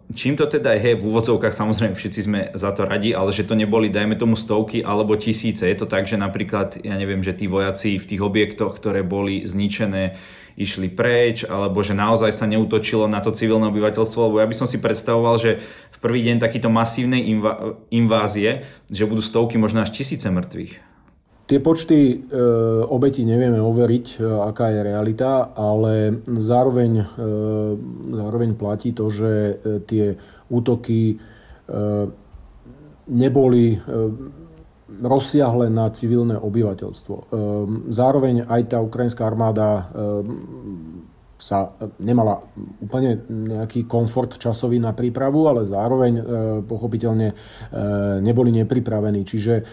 Čím 0.09 0.41
to 0.41 0.49
teda 0.49 0.73
je, 0.73 0.97
v 0.97 1.05
úvodzovkách 1.05 1.53
samozrejme 1.53 1.93
všetci 1.93 2.21
sme 2.25 2.39
za 2.57 2.73
to 2.73 2.81
radi, 2.89 3.13
ale 3.13 3.29
že 3.29 3.45
to 3.45 3.53
neboli, 3.53 3.93
dajme 3.93 4.17
tomu 4.17 4.33
stovky 4.33 4.81
alebo 4.81 5.13
tisíce. 5.13 5.69
Je 5.69 5.77
to 5.77 5.85
tak, 5.85 6.09
že 6.09 6.17
napríklad, 6.17 6.81
ja 6.81 6.97
neviem, 6.97 7.21
že 7.21 7.37
tí 7.37 7.45
vojaci 7.45 8.01
v 8.01 8.09
tých 8.09 8.21
objektoch, 8.25 8.73
ktoré 8.73 9.05
boli 9.05 9.45
zničené, 9.45 10.17
išli 10.57 10.89
preč, 10.89 11.45
alebo 11.45 11.85
že 11.85 11.93
naozaj 11.93 12.33
sa 12.33 12.49
neutočilo 12.49 13.05
na 13.05 13.21
to 13.21 13.31
civilné 13.37 13.69
obyvateľstvo, 13.69 14.19
lebo 14.27 14.37
ja 14.41 14.49
by 14.49 14.55
som 14.57 14.67
si 14.67 14.81
predstavoval, 14.81 15.37
že 15.37 15.61
v 15.93 15.97
prvý 16.01 16.25
deň 16.25 16.41
takýto 16.41 16.73
masívnej 16.73 17.23
invázie, 17.93 18.65
že 18.89 19.05
budú 19.05 19.21
stovky, 19.21 19.61
možno 19.61 19.85
až 19.85 19.93
tisíce 19.93 20.25
mŕtvych. 20.25 20.88
Tie 21.49 21.57
počty 21.57 22.13
e, 22.13 22.17
obetí 22.93 23.25
nevieme 23.25 23.57
overiť, 23.57 24.05
e, 24.05 24.17
aká 24.21 24.69
je 24.69 24.85
realita, 24.85 25.49
ale 25.57 26.21
zároveň, 26.29 27.01
e, 27.01 27.05
zároveň 28.13 28.53
platí 28.53 28.93
to, 28.93 29.09
že 29.09 29.31
e, 29.33 29.53
tie 29.81 30.13
útoky 30.53 31.01
e, 31.09 31.15
neboli 33.09 33.65
e, 33.73 33.77
rozsiahle 35.01 35.73
na 35.73 35.89
civilné 35.89 36.37
obyvateľstvo. 36.37 37.15
E, 37.17 37.23
zároveň 37.89 38.45
aj 38.45 38.61
tá 38.69 38.77
ukrajinská 38.85 39.25
armáda 39.25 39.69
e, 39.73 39.83
sa 41.39 41.71
nemala 42.03 42.43
úplne 42.83 43.23
nejaký 43.31 43.87
komfort 43.87 44.35
časový 44.35 44.75
na 44.77 44.91
prípravu, 44.91 45.47
ale 45.47 45.63
zároveň 45.63 46.13
e, 46.19 46.23
pochopiteľne 46.67 47.31
e, 47.31 47.35
neboli 48.19 48.51
nepripravení. 48.51 49.23
Čiže 49.23 49.55
e, 49.55 49.63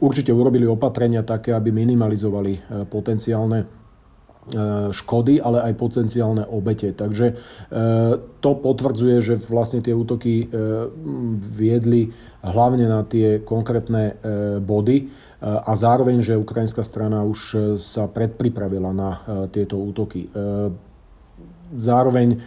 určite 0.00 0.32
urobili 0.32 0.68
opatrenia 0.68 1.24
také, 1.24 1.56
aby 1.56 1.72
minimalizovali 1.72 2.52
e, 2.52 2.60
potenciálne 2.84 3.58
e, 3.64 3.66
škody, 4.92 5.40
ale 5.40 5.64
aj 5.70 5.72
potenciálne 5.80 6.44
obete. 6.52 6.92
Takže 6.92 7.26
e, 7.32 7.34
to 8.40 8.50
potvrdzuje, 8.60 9.16
že 9.24 9.34
vlastne 9.48 9.80
tie 9.80 9.96
útoky 9.96 10.48
viedli 11.56 12.12
hlavne 12.44 12.86
na 12.86 13.02
tie 13.02 13.42
konkrétne 13.42 14.20
body 14.62 15.10
a 15.42 15.72
zároveň, 15.74 16.22
že 16.22 16.38
ukrajinská 16.38 16.86
strana 16.86 17.26
už 17.26 17.74
sa 17.80 18.06
predpripravila 18.06 18.94
na 18.94 19.10
tieto 19.50 19.82
útoky. 19.82 20.30
Zároveň 21.74 22.38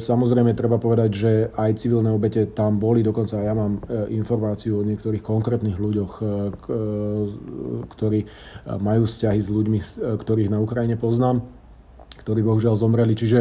samozrejme 0.00 0.56
treba 0.56 0.80
povedať, 0.80 1.10
že 1.12 1.32
aj 1.52 1.76
civilné 1.76 2.08
obete 2.08 2.48
tam 2.48 2.80
boli, 2.80 3.04
dokonca 3.04 3.36
ja 3.36 3.52
mám 3.52 3.84
e, 3.84 4.16
informáciu 4.16 4.80
o 4.80 4.86
niektorých 4.86 5.20
konkrétnych 5.20 5.76
ľuďoch, 5.76 6.12
e, 6.18 6.24
ktorí 7.92 8.20
majú 8.80 9.02
vzťahy 9.04 9.40
s 9.40 9.48
ľuďmi, 9.52 9.78
ktorých 10.16 10.48
na 10.48 10.58
Ukrajine 10.60 10.96
poznám 10.96 11.44
ktorí 12.18 12.44
bohužiaľ 12.44 12.76
zomreli. 12.76 13.16
Čiže 13.16 13.40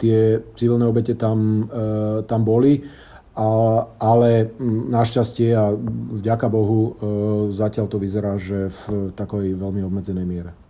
tie 0.00 0.18
civilné 0.56 0.88
obete 0.88 1.12
tam, 1.20 1.68
tam 2.24 2.40
boli. 2.48 2.80
A, 3.36 3.50
ale 4.00 4.56
našťastie 4.88 5.52
a 5.52 5.74
vďaka 6.16 6.48
Bohu 6.48 6.96
zatiaľ 7.52 7.92
to 7.92 8.00
vyzerá, 8.00 8.40
že 8.40 8.72
v 8.72 9.12
takej 9.12 9.52
veľmi 9.52 9.84
obmedzenej 9.84 10.24
miere. 10.24 10.69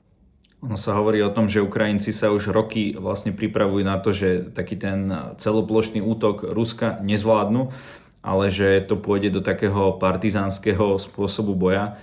Ono 0.60 0.76
sa 0.76 0.92
hovorí 0.92 1.24
o 1.24 1.32
tom, 1.32 1.48
že 1.48 1.64
Ukrajinci 1.64 2.12
sa 2.12 2.28
už 2.28 2.52
roky 2.52 2.92
vlastne 2.92 3.32
pripravujú 3.32 3.80
na 3.80 3.96
to, 3.96 4.12
že 4.12 4.52
taký 4.52 4.76
ten 4.76 5.08
celoplošný 5.40 6.04
útok 6.04 6.44
Ruska 6.52 7.00
nezvládnu, 7.00 7.72
ale 8.20 8.52
že 8.52 8.84
to 8.84 9.00
pôjde 9.00 9.32
do 9.32 9.40
takého 9.40 9.96
partizánskeho 9.96 11.00
spôsobu 11.00 11.56
boja. 11.56 11.96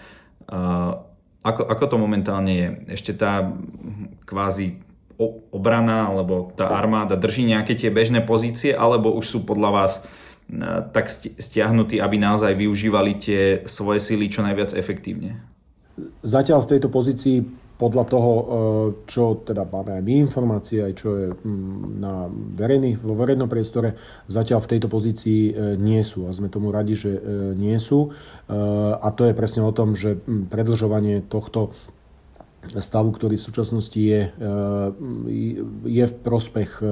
Ako, 1.46 1.62
ako 1.70 1.86
to 1.86 1.98
momentálne 2.02 2.54
je? 2.58 2.98
Ešte 2.98 3.14
tá 3.14 3.54
kvázi 4.26 4.82
obrana 5.54 6.10
alebo 6.10 6.50
tá 6.58 6.74
armáda 6.74 7.14
drží 7.14 7.46
nejaké 7.46 7.78
tie 7.78 7.94
bežné 7.94 8.26
pozície, 8.26 8.74
alebo 8.74 9.14
už 9.14 9.26
sú 9.38 9.40
podľa 9.46 9.70
vás 9.70 9.94
tak 10.98 11.14
stiahnutí, 11.14 12.02
aby 12.02 12.18
naozaj 12.18 12.58
využívali 12.58 13.22
tie 13.22 13.42
svoje 13.70 14.02
síly 14.02 14.34
čo 14.34 14.42
najviac 14.42 14.74
efektívne? 14.74 15.46
Zatiaľ 16.26 16.66
v 16.66 16.70
tejto 16.74 16.90
pozícii 16.90 17.67
podľa 17.78 18.04
toho, 18.10 18.32
e, 18.34 18.44
čo 19.06 19.46
teda 19.46 19.70
máme 19.70 20.02
aj 20.02 20.04
my 20.04 20.14
informácie, 20.26 20.82
aj 20.82 20.94
čo 20.98 21.10
je 21.14 21.28
mm, 21.30 22.02
na 22.02 22.26
verejných, 22.58 22.98
vo 23.06 23.14
verejnom 23.14 23.46
priestore, 23.46 23.94
zatiaľ 24.26 24.66
v 24.66 24.72
tejto 24.76 24.90
pozícii 24.90 25.42
e, 25.48 25.78
nie 25.78 26.02
sú 26.02 26.26
a 26.26 26.34
sme 26.34 26.50
tomu 26.50 26.74
radi, 26.74 26.98
že 26.98 27.14
e, 27.14 27.22
nie 27.54 27.78
sú. 27.78 28.10
A 28.98 29.08
to 29.14 29.30
je 29.30 29.38
presne 29.38 29.62
o 29.62 29.76
tom, 29.76 29.94
že 29.94 30.18
mm, 30.18 30.50
predlžovanie 30.50 31.22
tohto 31.30 31.70
stavu, 32.68 33.14
ktorý 33.14 33.38
v 33.38 33.48
súčasnosti 33.48 33.96
je, 33.96 34.28
je 35.88 36.04
v 36.04 36.16
prospech 36.20 36.84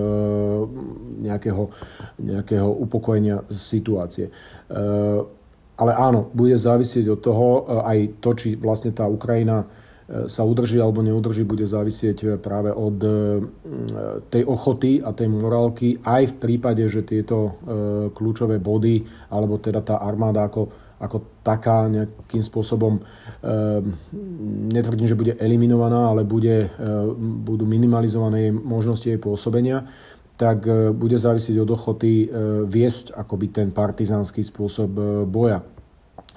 nejakého, 1.20 1.63
nejakého 2.15 2.70
upokojenia 2.72 3.44
situácie. 3.51 4.32
Ale 5.75 5.92
áno, 6.00 6.32
bude 6.32 6.56
závisieť 6.56 7.12
od 7.12 7.20
toho 7.20 7.48
aj 7.84 8.24
to, 8.24 8.30
či 8.39 8.56
vlastne 8.56 8.96
tá 8.96 9.04
Ukrajina 9.04 9.68
sa 10.05 10.45
udrží 10.45 10.77
alebo 10.77 11.01
neudrží, 11.01 11.41
bude 11.41 11.65
závisieť 11.65 12.17
eh, 12.21 12.29
práve 12.38 12.69
od 12.69 12.97
eh, 13.01 13.12
tej 14.29 14.45
ochoty 14.45 15.01
a 15.01 15.09
tej 15.17 15.27
morálky, 15.33 15.97
aj 16.05 16.24
v 16.29 16.35
prípade, 16.38 16.85
že 16.85 17.01
tieto 17.01 17.57
kľúčové 18.13 18.62
body, 18.62 19.01
alebo 19.33 19.57
teda 19.57 19.81
tá 19.81 19.95
armáda 20.01 20.45
ako, 20.45 20.69
ako 21.01 21.41
taká 21.41 21.88
nejakým 21.89 22.41
spôsobom, 22.41 23.01
netvrdím, 24.71 25.07
že 25.09 25.17
bude 25.17 25.33
eliminovaná, 25.38 26.13
ale 26.13 26.27
bude, 26.27 26.69
budú 27.17 27.65
minimalizované 27.65 28.51
možnosti 28.53 29.05
jej 29.05 29.19
pôsobenia, 29.21 29.85
tak 30.35 30.67
bude 30.95 31.17
závisieť 31.17 31.62
od 31.62 31.69
ochoty 31.74 32.29
viesť 32.65 33.15
akoby 33.15 33.47
ten 33.51 33.67
partizánsky 33.71 34.41
spôsob 34.41 34.91
boja. 35.29 35.62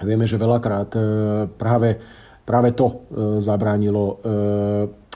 Vieme, 0.01 0.25
že 0.29 0.39
veľakrát 0.39 0.91
práve 1.59 1.99
práve 2.49 2.73
to 2.73 2.87
e, 2.89 2.93
zabránilo, 3.37 4.17
e, 4.25 4.29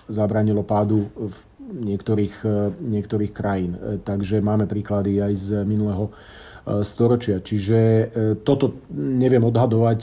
zabránilo 0.05 0.61
pádu 0.61 1.09
v 1.17 1.37
niektorých, 1.73 2.35
e, 2.45 2.57
niektorých 2.77 3.33
krajín. 3.33 3.73
Takže 4.05 4.45
máme 4.45 4.69
príklady 4.69 5.17
aj 5.17 5.33
z 5.33 5.49
minulého 5.65 6.13
storočia. 6.63 7.43
Čiže 7.43 8.07
toto 8.47 8.87
neviem 8.95 9.43
odhadovať. 9.43 9.99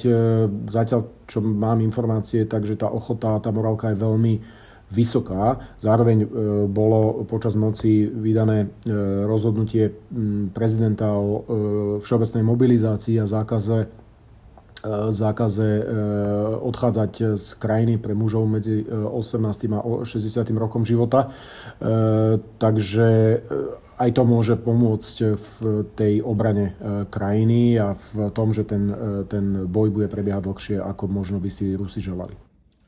Zatiaľ, 0.68 1.08
čo 1.24 1.40
mám 1.40 1.80
informácie, 1.80 2.44
takže 2.44 2.76
tá 2.76 2.92
ochota, 2.92 3.40
tá 3.40 3.48
morálka 3.48 3.88
je 3.88 3.96
veľmi 3.96 4.34
vysoká. 4.92 5.56
Zároveň 5.80 6.28
bolo 6.68 7.24
počas 7.24 7.56
noci 7.56 8.04
vydané 8.12 8.68
rozhodnutie 9.24 9.88
prezidenta 10.52 11.16
o 11.16 11.48
všeobecnej 12.04 12.44
mobilizácii 12.44 13.16
a 13.16 13.24
zákaze 13.24 13.88
zákaze 14.86 15.84
odchádzať 16.60 17.36
z 17.36 17.48
krajiny 17.60 18.00
pre 18.00 18.16
mužov 18.16 18.48
medzi 18.48 18.80
18. 18.88 19.44
a 19.76 19.80
60. 20.04 20.40
rokom 20.56 20.88
života. 20.88 21.28
Takže 22.56 23.08
aj 24.00 24.10
to 24.16 24.22
môže 24.24 24.56
pomôcť 24.56 25.16
v 25.36 25.50
tej 25.92 26.24
obrane 26.24 26.72
krajiny 27.12 27.76
a 27.76 27.92
v 27.92 28.32
tom, 28.32 28.56
že 28.56 28.64
ten, 28.64 28.88
ten 29.28 29.68
boj 29.68 29.92
bude 29.92 30.08
prebiehať 30.08 30.48
dlhšie, 30.48 30.76
ako 30.80 31.04
možno 31.12 31.36
by 31.36 31.52
si 31.52 31.76
Rusi 31.76 32.00
želali. 32.00 32.32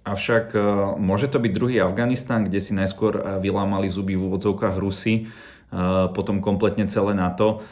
Avšak 0.09 0.57
môže 0.97 1.29
to 1.29 1.39
byť 1.39 1.53
druhý 1.53 1.85
Afganistan, 1.85 2.49
kde 2.49 2.65
si 2.65 2.73
najskôr 2.73 3.39
vylámali 3.45 3.93
zuby 3.93 4.17
v 4.17 4.33
úvodzovkách 4.33 4.81
Rusy, 4.81 5.29
potom 6.17 6.41
kompletne 6.41 6.89
celé 6.89 7.13
NATO. 7.13 7.63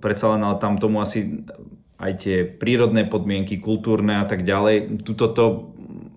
Predsa 0.00 0.24
len 0.32 0.42
ale 0.42 0.56
tam 0.62 0.78
tomu 0.78 1.04
asi 1.04 1.44
aj 1.98 2.12
tie 2.26 2.36
prírodné 2.44 3.06
podmienky, 3.06 3.62
kultúrne 3.62 4.20
a 4.22 4.26
tak 4.26 4.42
ďalej. 4.42 5.04
Tuto 5.06 5.30
to 5.30 5.44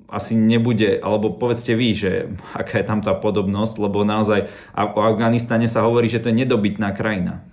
asi 0.08 0.40
nebude, 0.40 1.04
alebo 1.04 1.36
povedzte 1.36 1.76
vy, 1.76 1.90
že 1.94 2.12
aká 2.62 2.82
je 2.82 2.88
tam 2.88 3.04
tá 3.04 3.14
podobnosť, 3.16 3.76
lebo 3.78 4.08
naozaj 4.08 4.48
o 4.74 5.02
Afganistane 5.04 5.68
sa 5.68 5.84
hovorí, 5.84 6.08
že 6.08 6.24
to 6.24 6.32
je 6.32 6.40
nedobytná 6.44 6.96
krajina. 6.96 7.44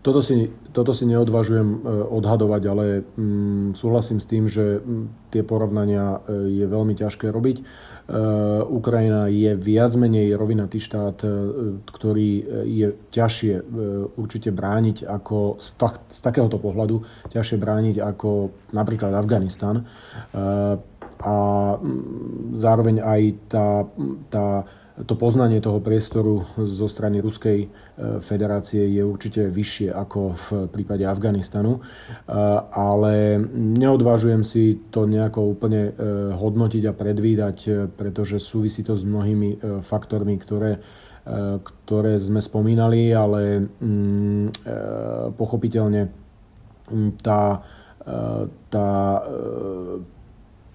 Toto 0.00 0.24
si, 0.24 0.48
toto 0.72 0.96
si 0.96 1.04
neodvážujem 1.04 1.68
e, 1.68 1.78
odhadovať, 2.08 2.62
ale 2.72 2.84
mm, 3.04 3.76
súhlasím 3.76 4.16
s 4.16 4.30
tým, 4.32 4.48
že 4.48 4.80
mm, 4.80 5.28
tie 5.28 5.44
porovnania 5.44 6.24
e, 6.24 6.56
je 6.56 6.64
veľmi 6.64 6.96
ťažké 6.96 7.28
robiť. 7.28 7.60
E, 8.10 8.18
Ukrajina 8.66 9.30
je 9.30 9.54
viac 9.54 9.94
menej 9.94 10.34
rovinatý 10.34 10.82
štát, 10.82 11.22
ktorý 11.94 12.30
je 12.66 12.88
ťažšie 13.14 13.54
určite 14.18 14.50
brániť 14.50 15.06
ako 15.06 15.62
z, 15.62 15.68
tak, 15.78 16.02
z 16.10 16.20
takéhoto 16.20 16.58
pohľadu, 16.58 17.06
ťažšie 17.30 17.56
brániť 17.62 17.96
ako 18.02 18.50
napríklad 18.74 19.14
Afganistan. 19.14 19.86
A 21.20 21.36
mm, 21.76 22.56
zároveň 22.56 22.96
aj 23.04 23.22
tá, 23.52 23.84
tá 24.32 24.46
to 25.06 25.14
poznanie 25.16 25.60
toho 25.60 25.80
priestoru 25.80 26.44
zo 26.60 26.86
strany 26.88 27.20
Ruskej 27.20 27.58
e, 27.64 27.68
federácie 28.20 28.84
je 28.90 29.02
určite 29.04 29.48
vyššie 29.48 29.88
ako 29.92 30.20
v 30.34 30.46
prípade 30.72 31.04
Afganistanu, 31.06 31.78
e, 31.78 31.80
ale 32.74 33.40
neodvážujem 33.54 34.42
si 34.44 34.80
to 34.90 35.06
nejako 35.08 35.52
úplne 35.52 35.90
e, 35.90 35.92
hodnotiť 36.34 36.82
a 36.88 36.96
predvídať, 36.96 37.58
pretože 37.94 38.42
súvisí 38.42 38.84
to 38.84 38.96
s 38.96 39.04
mnohými 39.04 39.82
faktormi, 39.84 40.36
ktoré 40.40 40.80
ktoré 41.60 42.16
sme 42.16 42.40
spomínali, 42.40 43.12
ale 43.12 43.60
mm, 43.60 44.64
pochopiteľne 45.36 46.08
mm, 46.88 47.10
tá, 47.20 47.60
tá 48.72 48.90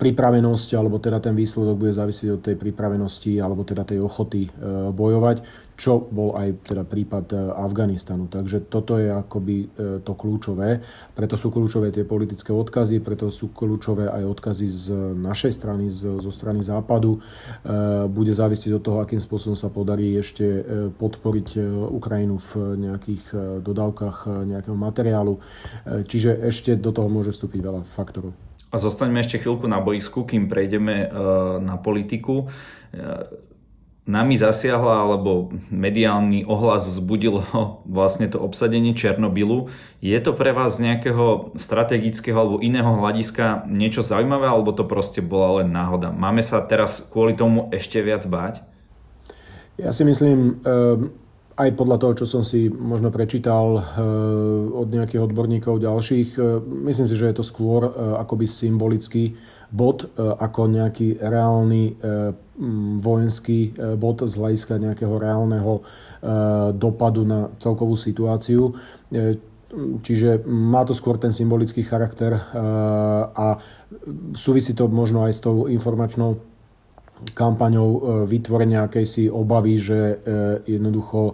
pripravenosť, 0.05 0.77
alebo 0.77 1.01
teda 1.01 1.17
ten 1.17 1.33
výsledok 1.33 1.81
bude 1.81 1.89
závisieť 1.89 2.29
od 2.38 2.41
tej 2.45 2.62
pripravenosti, 2.62 3.41
alebo 3.41 3.65
teda 3.65 3.81
tej 3.81 4.05
ochoty 4.05 4.45
e, 4.45 4.50
bojovať, 4.93 5.41
čo 5.74 5.97
bol 5.97 6.38
aj 6.38 6.69
teda 6.69 6.85
prípad 6.85 7.25
e, 7.33 7.38
Afganistanu. 7.57 8.29
Takže 8.29 8.69
toto 8.69 9.01
je 9.01 9.09
akoby 9.09 9.57
e, 9.65 9.67
to 10.05 10.13
kľúčové. 10.13 10.77
Preto 11.17 11.33
sú 11.33 11.50
kľúčové 11.50 11.89
tie 11.89 12.05
politické 12.05 12.53
odkazy, 12.53 13.01
preto 13.01 13.33
sú 13.33 13.50
kľúčové 13.50 14.05
aj 14.05 14.24
odkazy 14.38 14.67
z 14.69 14.85
našej 15.17 15.51
strany, 15.57 15.89
zo 15.89 16.29
strany 16.29 16.62
západu. 16.62 17.17
Bude 18.12 18.33
závisieť 18.35 18.77
od 18.77 18.83
toho, 18.83 18.97
akým 19.01 19.21
spôsobom 19.21 19.55
sa 19.57 19.71
podarí 19.71 20.13
ešte 20.19 20.43
podporiť 21.00 21.57
Ukrajinu 21.89 22.38
v 22.38 22.51
nejakých 22.77 23.24
dodávkach 23.63 24.45
nejakého 24.45 24.77
materiálu. 24.77 25.39
Čiže 25.88 26.45
ešte 26.45 26.75
do 26.75 26.91
toho 26.91 27.07
môže 27.07 27.31
vstúpiť 27.31 27.59
veľa 27.63 27.81
faktorov. 27.88 28.35
A 28.75 28.82
zostaňme 28.84 29.24
ešte 29.24 29.39
chvíľku 29.39 29.72
na 29.72 29.79
boisku, 29.79 30.27
kým 30.27 30.51
prejdeme 30.51 31.08
e, 31.08 31.17
na 31.63 31.79
politiku. 31.79 32.51
E, 32.91 33.08
nami 34.03 34.36
zasiahla, 34.36 35.08
alebo 35.08 35.55
mediálny 35.72 36.44
ohlas 36.44 36.84
zbudilo 36.91 37.48
vlastne 37.88 38.27
to 38.27 38.36
obsadenie 38.36 38.91
Černobylu. 38.91 39.72
Je 40.03 40.20
to 40.20 40.36
pre 40.36 40.51
vás 40.51 40.75
z 40.75 40.91
nejakého 40.91 41.55
strategického 41.55 42.36
alebo 42.36 42.60
iného 42.60 43.00
hľadiska 43.00 43.63
niečo 43.72 44.03
zaujímavé, 44.03 44.51
alebo 44.51 44.75
to 44.75 44.84
proste 44.84 45.24
bola 45.24 45.63
len 45.63 45.72
náhoda? 45.72 46.12
Máme 46.12 46.44
sa 46.44 46.60
teraz 46.60 47.00
kvôli 47.00 47.39
tomu 47.39 47.72
ešte 47.72 48.03
viac 48.03 48.27
báť? 48.27 48.60
Ja 49.79 49.96
si 49.96 50.03
myslím, 50.03 50.60
um 50.67 51.25
aj 51.55 51.69
podľa 51.79 51.97
toho, 52.03 52.13
čo 52.24 52.25
som 52.27 52.43
si 52.43 52.67
možno 52.67 53.07
prečítal 53.12 53.79
eh, 53.79 53.83
od 54.75 54.91
nejakých 54.91 55.24
odborníkov 55.24 55.79
ďalších, 55.79 56.29
eh, 56.35 56.59
myslím 56.91 57.07
si, 57.07 57.15
že 57.15 57.32
je 57.32 57.36
to 57.39 57.45
skôr 57.47 57.88
eh, 57.88 57.91
akoby 58.19 58.45
symbolický 58.47 59.36
bod 59.75 60.08
ako 60.15 60.71
nejaký 60.71 61.19
reálny 61.19 61.99
vojenský 63.03 63.75
bod 63.99 64.23
z 64.23 64.34
hľadiska 64.39 64.80
nejakého 64.80 65.19
reálneho 65.19 65.84
dopadu 66.71 67.27
na 67.27 67.51
celkovú 67.60 67.99
situáciu. 67.99 68.71
Čiže 69.99 70.47
má 70.47 70.88
to 70.88 70.95
skôr 70.95 71.19
ten 71.19 71.36
symbolický 71.36 71.84
charakter 71.84 72.39
a 73.36 73.60
súvisí 74.32 74.71
to 74.71 74.88
možno 74.88 75.27
aj 75.27 75.34
s 75.34 75.43
tou 75.43 75.67
informačnou 75.67 76.39
kampaňou 77.34 77.89
e, 77.89 77.99
vytvorenia 78.28 78.86
akejsi 78.86 79.32
obavy, 79.32 79.80
že 79.80 79.99
e, 79.99 80.15
jednoducho 80.67 81.32
e, 81.32 81.34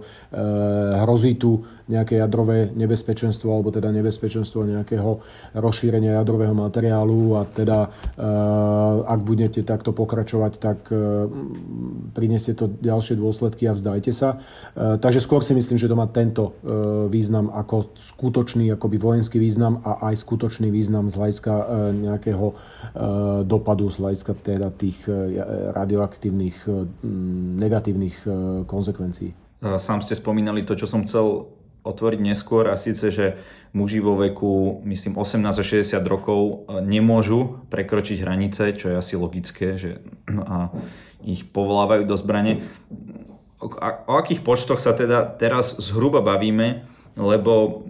hrozí 1.02 1.36
tu 1.42 1.66
nejaké 1.90 2.22
jadrové 2.22 2.72
nebezpečenstvo 2.72 3.52
alebo 3.52 3.74
teda 3.74 3.92
nebezpečenstvo 3.92 4.64
nejakého 4.64 5.20
rozšírenia 5.60 6.24
jadrového 6.24 6.56
materiálu 6.56 7.36
a 7.36 7.44
teda 7.44 7.92
ak 9.04 9.20
budete 9.28 9.60
takto 9.68 9.92
pokračovať, 9.92 10.54
tak 10.56 10.88
prinesie 12.16 12.56
to 12.56 12.72
ďalšie 12.72 13.20
dôsledky 13.20 13.68
a 13.68 13.76
vzdajte 13.76 14.12
sa. 14.16 14.40
Takže 14.72 15.20
skôr 15.20 15.44
si 15.44 15.52
myslím, 15.52 15.76
že 15.76 15.92
to 15.92 16.00
má 16.00 16.08
tento 16.08 16.56
význam 17.12 17.52
ako 17.52 17.92
skutočný 18.00 18.72
akoby 18.72 18.96
vojenský 18.96 19.36
význam 19.36 19.84
a 19.84 20.08
aj 20.08 20.24
skutočný 20.24 20.72
význam 20.72 21.12
z 21.12 21.20
hľadiska 21.20 21.54
nejakého 21.92 22.56
dopadu, 23.44 23.92
z 23.92 23.98
hľadiska 24.00 24.32
teda 24.40 24.72
tých 24.72 25.12
radioaktívnych 25.72 26.68
negatívnych 27.58 28.28
konsekvencií. 28.68 29.34
Sám 29.62 30.02
ste 30.02 30.18
spomínali 30.18 30.66
to, 30.66 30.74
čo 30.74 30.90
som 30.90 31.06
chcel 31.06 31.50
otvoriť 31.82 32.20
neskôr 32.22 32.70
a 32.70 32.78
síce, 32.78 33.10
že 33.10 33.42
muži 33.74 34.04
vo 34.04 34.20
veku, 34.20 34.82
myslím, 34.86 35.18
18 35.18 35.48
a 35.48 35.64
60 35.64 35.98
rokov 36.06 36.42
e, 36.68 36.84
nemôžu 36.84 37.64
prekročiť 37.72 38.22
hranice, 38.22 38.76
čo 38.76 38.92
je 38.92 38.96
asi 39.00 39.14
logické, 39.16 39.80
že 39.80 40.04
no 40.28 40.44
a 40.44 40.58
ich 41.24 41.48
povolávajú 41.48 42.04
do 42.06 42.16
zbrane. 42.20 42.68
O, 43.62 43.70
o 44.10 44.14
akých 44.18 44.44
počtoch 44.44 44.82
sa 44.82 44.92
teda 44.94 45.38
teraz 45.40 45.78
zhruba 45.80 46.20
bavíme, 46.22 46.86
lebo 47.16 47.86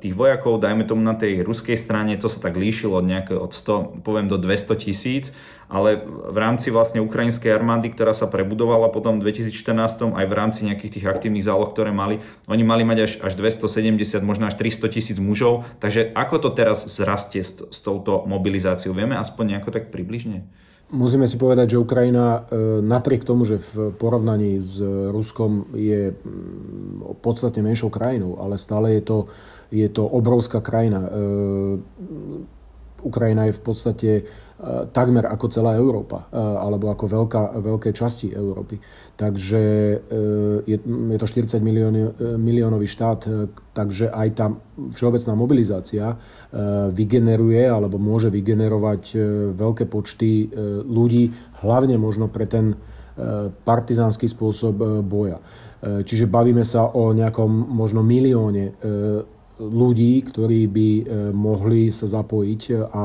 tých 0.00 0.14
vojakov, 0.16 0.62
dajme 0.62 0.88
tomu 0.88 1.02
na 1.04 1.14
tej 1.18 1.44
ruskej 1.44 1.76
strane, 1.76 2.16
to 2.16 2.32
sa 2.32 2.40
tak 2.40 2.56
líšilo 2.56 3.02
od 3.02 3.06
nejaké 3.06 3.34
od 3.36 3.52
100, 3.52 4.00
poviem 4.06 4.26
do 4.30 4.40
200 4.40 4.84
tisíc 4.84 5.36
ale 5.70 6.02
v 6.04 6.36
rámci 6.36 6.74
vlastne 6.74 6.98
ukrajinskej 6.98 7.54
armády, 7.54 7.94
ktorá 7.94 8.10
sa 8.10 8.26
prebudovala 8.26 8.90
potom 8.90 9.22
v 9.22 9.30
2014, 9.30 10.18
aj 10.18 10.26
v 10.26 10.34
rámci 10.34 10.60
nejakých 10.66 10.98
tých 10.98 11.06
aktívnych 11.06 11.46
záloh, 11.46 11.70
ktoré 11.70 11.94
mali, 11.94 12.18
oni 12.50 12.66
mali 12.66 12.82
mať 12.82 12.98
až, 13.06 13.12
až 13.22 13.32
270, 13.38 14.20
možno 14.26 14.50
až 14.50 14.58
300 14.58 14.90
tisíc 14.90 15.18
mužov. 15.22 15.62
Takže 15.78 16.10
ako 16.10 16.36
to 16.42 16.48
teraz 16.58 16.90
zrastie 16.90 17.46
s, 17.46 17.62
s 17.62 17.78
touto 17.86 18.26
mobilizáciou? 18.26 18.90
Vieme 18.90 19.14
aspoň 19.14 19.56
nejako 19.56 19.70
tak 19.70 19.94
približne? 19.94 20.42
Musíme 20.90 21.30
si 21.30 21.38
povedať, 21.38 21.78
že 21.78 21.82
Ukrajina 21.86 22.42
e, 22.50 22.82
napriek 22.82 23.22
tomu, 23.22 23.46
že 23.46 23.62
v 23.62 23.94
porovnaní 23.94 24.58
s 24.58 24.82
Ruskom 25.14 25.70
je 25.70 26.10
podstatne 27.22 27.62
menšou 27.62 27.94
krajinou, 27.94 28.42
ale 28.42 28.58
stále 28.58 28.98
je 28.98 29.02
to, 29.06 29.18
je 29.70 29.86
to 29.86 30.02
obrovská 30.02 30.58
krajina 30.58 31.06
e, 31.06 31.10
Ukrajina 33.02 33.48
je 33.48 33.56
v 33.56 33.62
podstate 33.62 34.10
e, 34.20 34.22
takmer 34.92 35.26
ako 35.26 35.46
celá 35.48 35.76
Európa, 35.76 36.28
e, 36.28 36.36
alebo 36.36 36.92
ako 36.92 37.04
veľká, 37.06 37.42
veľké 37.60 37.90
časti 37.96 38.32
Európy. 38.32 38.78
Takže 39.16 39.62
e, 39.62 39.96
je, 40.64 40.76
to 41.20 41.26
40 41.26 41.60
milióny, 41.60 42.00
miliónový 42.40 42.88
štát, 42.88 43.52
takže 43.76 44.08
aj 44.12 44.28
tá 44.36 44.46
všeobecná 44.92 45.32
mobilizácia 45.36 46.16
vygeneruje 46.90 47.68
alebo 47.68 48.00
môže 48.00 48.32
vygenerovať 48.32 49.02
veľké 49.52 49.84
počty 49.86 50.48
ľudí, 50.88 51.28
hlavne 51.60 52.00
možno 52.00 52.32
pre 52.32 52.48
ten 52.48 52.72
partizánsky 53.68 54.24
spôsob 54.24 55.04
boja. 55.04 55.44
Čiže 55.84 56.24
bavíme 56.24 56.64
sa 56.64 56.88
o 56.88 57.12
nejakom 57.12 57.48
možno 57.68 58.00
milióne 58.00 58.72
ľudí, 59.60 60.24
ktorí 60.24 60.66
by 60.66 60.88
e, 60.96 61.02
mohli 61.36 61.92
sa 61.92 62.08
zapojiť 62.08 62.62
a 62.88 63.04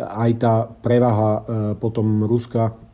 aj 0.00 0.30
tá 0.40 0.64
prevaha 0.64 1.30
e, 1.36 1.40
potom 1.76 2.24
Ruska 2.24 2.88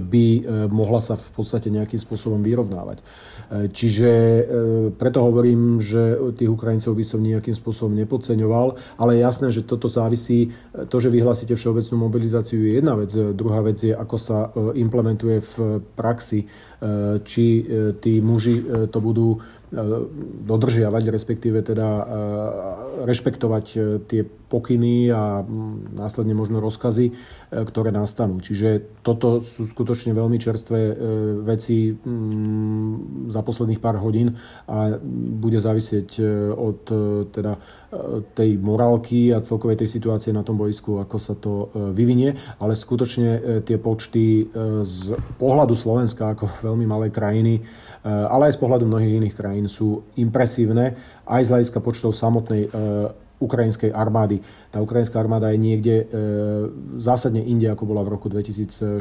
by 0.00 0.26
mohla 0.72 1.04
sa 1.04 1.20
v 1.20 1.30
podstate 1.36 1.68
nejakým 1.68 2.00
spôsobom 2.00 2.40
vyrovnávať. 2.40 3.04
Čiže 3.50 4.10
preto 4.96 5.20
hovorím, 5.20 5.84
že 5.84 6.16
tých 6.32 6.48
Ukrajincov 6.48 6.96
by 6.96 7.04
som 7.04 7.20
nejakým 7.20 7.52
spôsobom 7.52 7.92
nepodceňoval, 7.92 8.96
ale 8.96 9.20
jasné, 9.20 9.52
že 9.52 9.68
toto 9.68 9.84
závisí, 9.84 10.48
to, 10.88 10.96
že 10.96 11.12
vyhlásite 11.12 11.52
všeobecnú 11.52 12.08
mobilizáciu 12.08 12.64
je 12.64 12.80
jedna 12.80 12.96
vec, 12.96 13.12
druhá 13.36 13.60
vec 13.60 13.76
je, 13.84 13.92
ako 13.92 14.16
sa 14.16 14.48
implementuje 14.72 15.44
v 15.44 15.54
praxi, 15.92 16.48
či 17.20 17.46
tí 18.00 18.12
muži 18.24 18.88
to 18.88 18.98
budú 19.02 19.44
dodržiavať, 20.46 21.04
respektíve 21.14 21.62
teda 21.62 21.88
rešpektovať 23.06 23.64
tie 24.10 24.22
pokyny 24.50 25.14
a 25.14 25.46
následne 25.94 26.34
možno 26.34 26.58
rozkazy, 26.58 27.06
e, 27.08 27.12
ktoré 27.54 27.94
nastanú. 27.94 28.42
Čiže 28.42 28.98
toto 29.06 29.38
sú 29.38 29.62
skutočne 29.70 30.10
veľmi 30.10 30.36
čerstvé 30.42 30.80
e, 30.90 30.94
veci 31.46 31.94
mm, 31.94 33.30
za 33.30 33.46
posledných 33.46 33.78
pár 33.78 34.02
hodín 34.02 34.34
a 34.66 34.98
bude 35.38 35.62
závisieť 35.62 36.08
e, 36.18 36.22
od 36.50 36.82
teda, 37.30 37.54
tej 38.34 38.58
morálky 38.58 39.30
a 39.30 39.44
celkovej 39.44 39.86
tej 39.86 39.88
situácie 39.92 40.34
na 40.34 40.42
tom 40.42 40.58
boisku, 40.58 40.98
ako 40.98 41.16
sa 41.20 41.38
to 41.38 41.70
vyvinie, 41.94 42.34
ale 42.58 42.74
skutočne 42.74 43.62
tie 43.62 43.76
počty 43.78 44.48
z 44.82 45.18
pohľadu 45.38 45.76
Slovenska 45.76 46.34
ako 46.34 46.70
veľmi 46.72 46.86
malej 46.88 47.10
krajiny, 47.12 47.62
ale 48.04 48.48
aj 48.48 48.56
z 48.56 48.60
pohľadu 48.60 48.88
mnohých 48.88 49.16
iných 49.20 49.36
krajín 49.36 49.66
sú 49.68 50.08
impresívne, 50.16 50.96
aj 51.28 51.42
z 51.44 51.50
hľadiska 51.52 51.78
počtov 51.84 52.16
samotnej 52.16 52.72
ukrajinskej 53.40 53.90
armády. 53.90 54.44
Tá 54.68 54.84
ukrajinská 54.84 55.16
armáda 55.16 55.48
je 55.50 55.58
niekde 55.58 55.96
e, 55.96 56.06
zásadne 57.00 57.40
inde, 57.40 57.72
ako 57.72 57.88
bola 57.88 58.04
v 58.04 58.12
roku 58.12 58.28
2014. 58.28 59.00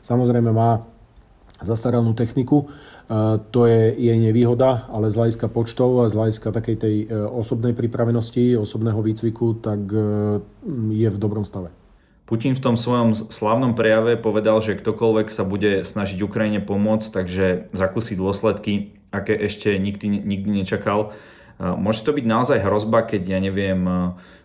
Samozrejme 0.00 0.50
má 0.50 0.88
zastaralnú 1.56 2.12
techniku, 2.12 2.68
to 3.48 3.64
je 3.64 3.96
jej 3.96 4.18
nevýhoda, 4.20 4.84
ale 4.92 5.08
z 5.08 5.16
hľadiska 5.16 5.48
počtov 5.48 6.04
a 6.04 6.12
z 6.12 6.18
hľadiska 6.20 6.52
takej 6.52 6.76
tej 6.76 6.96
osobnej 7.32 7.72
pripravenosti, 7.72 8.60
osobného 8.60 9.00
výcviku, 9.00 9.56
tak 9.64 9.88
je 10.92 11.08
v 11.08 11.16
dobrom 11.16 11.48
stave. 11.48 11.72
Putin 12.26 12.58
v 12.58 12.62
tom 12.62 12.74
svojom 12.74 13.30
slavnom 13.30 13.78
prejave 13.78 14.18
povedal, 14.18 14.58
že 14.58 14.74
ktokoľvek 14.74 15.30
sa 15.30 15.46
bude 15.46 15.86
snažiť 15.86 16.18
Ukrajine 16.26 16.58
pomôcť, 16.58 17.08
takže 17.14 17.70
zakúsi 17.70 18.18
dôsledky, 18.18 18.98
aké 19.14 19.38
ešte 19.46 19.78
nikdy, 19.78 20.26
nikdy 20.26 20.66
nečakal. 20.66 21.14
Môže 21.62 22.02
to 22.02 22.10
byť 22.10 22.26
naozaj 22.26 22.58
hrozba, 22.66 23.06
keď 23.06 23.22
ja 23.30 23.38
neviem, 23.38 23.78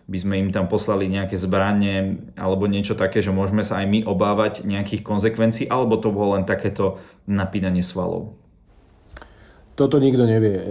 by 0.06 0.18
sme 0.18 0.46
im 0.46 0.50
tam 0.54 0.70
poslali 0.70 1.10
nejaké 1.10 1.34
zbranie 1.34 2.22
alebo 2.38 2.70
niečo 2.70 2.94
také, 2.94 3.18
že 3.18 3.34
môžeme 3.34 3.66
sa 3.66 3.82
aj 3.82 3.86
my 3.90 4.00
obávať 4.06 4.62
nejakých 4.62 5.02
konsekvencií, 5.02 5.66
alebo 5.66 5.98
to 5.98 6.14
bolo 6.14 6.38
len 6.38 6.46
takéto 6.46 7.02
napínanie 7.26 7.82
svalov? 7.82 8.38
Toto 9.82 9.98
nikto 9.98 10.30
nevie. 10.30 10.54
E, 10.54 10.64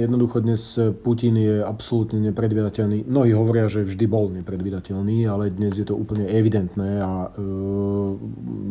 jednoducho 0.00 0.40
dnes 0.40 0.80
Putin 1.04 1.36
je 1.36 1.60
absolútne 1.60 2.24
nepredvídateľný. 2.32 3.04
Mnohí 3.04 3.36
hovoria, 3.36 3.68
že 3.68 3.84
vždy 3.84 4.08
bol 4.08 4.32
nepredvídateľný, 4.32 5.28
ale 5.28 5.52
dnes 5.52 5.76
je 5.76 5.84
to 5.84 5.92
úplne 5.92 6.24
evidentné 6.24 7.04
a 7.04 7.28
e, 7.28 7.44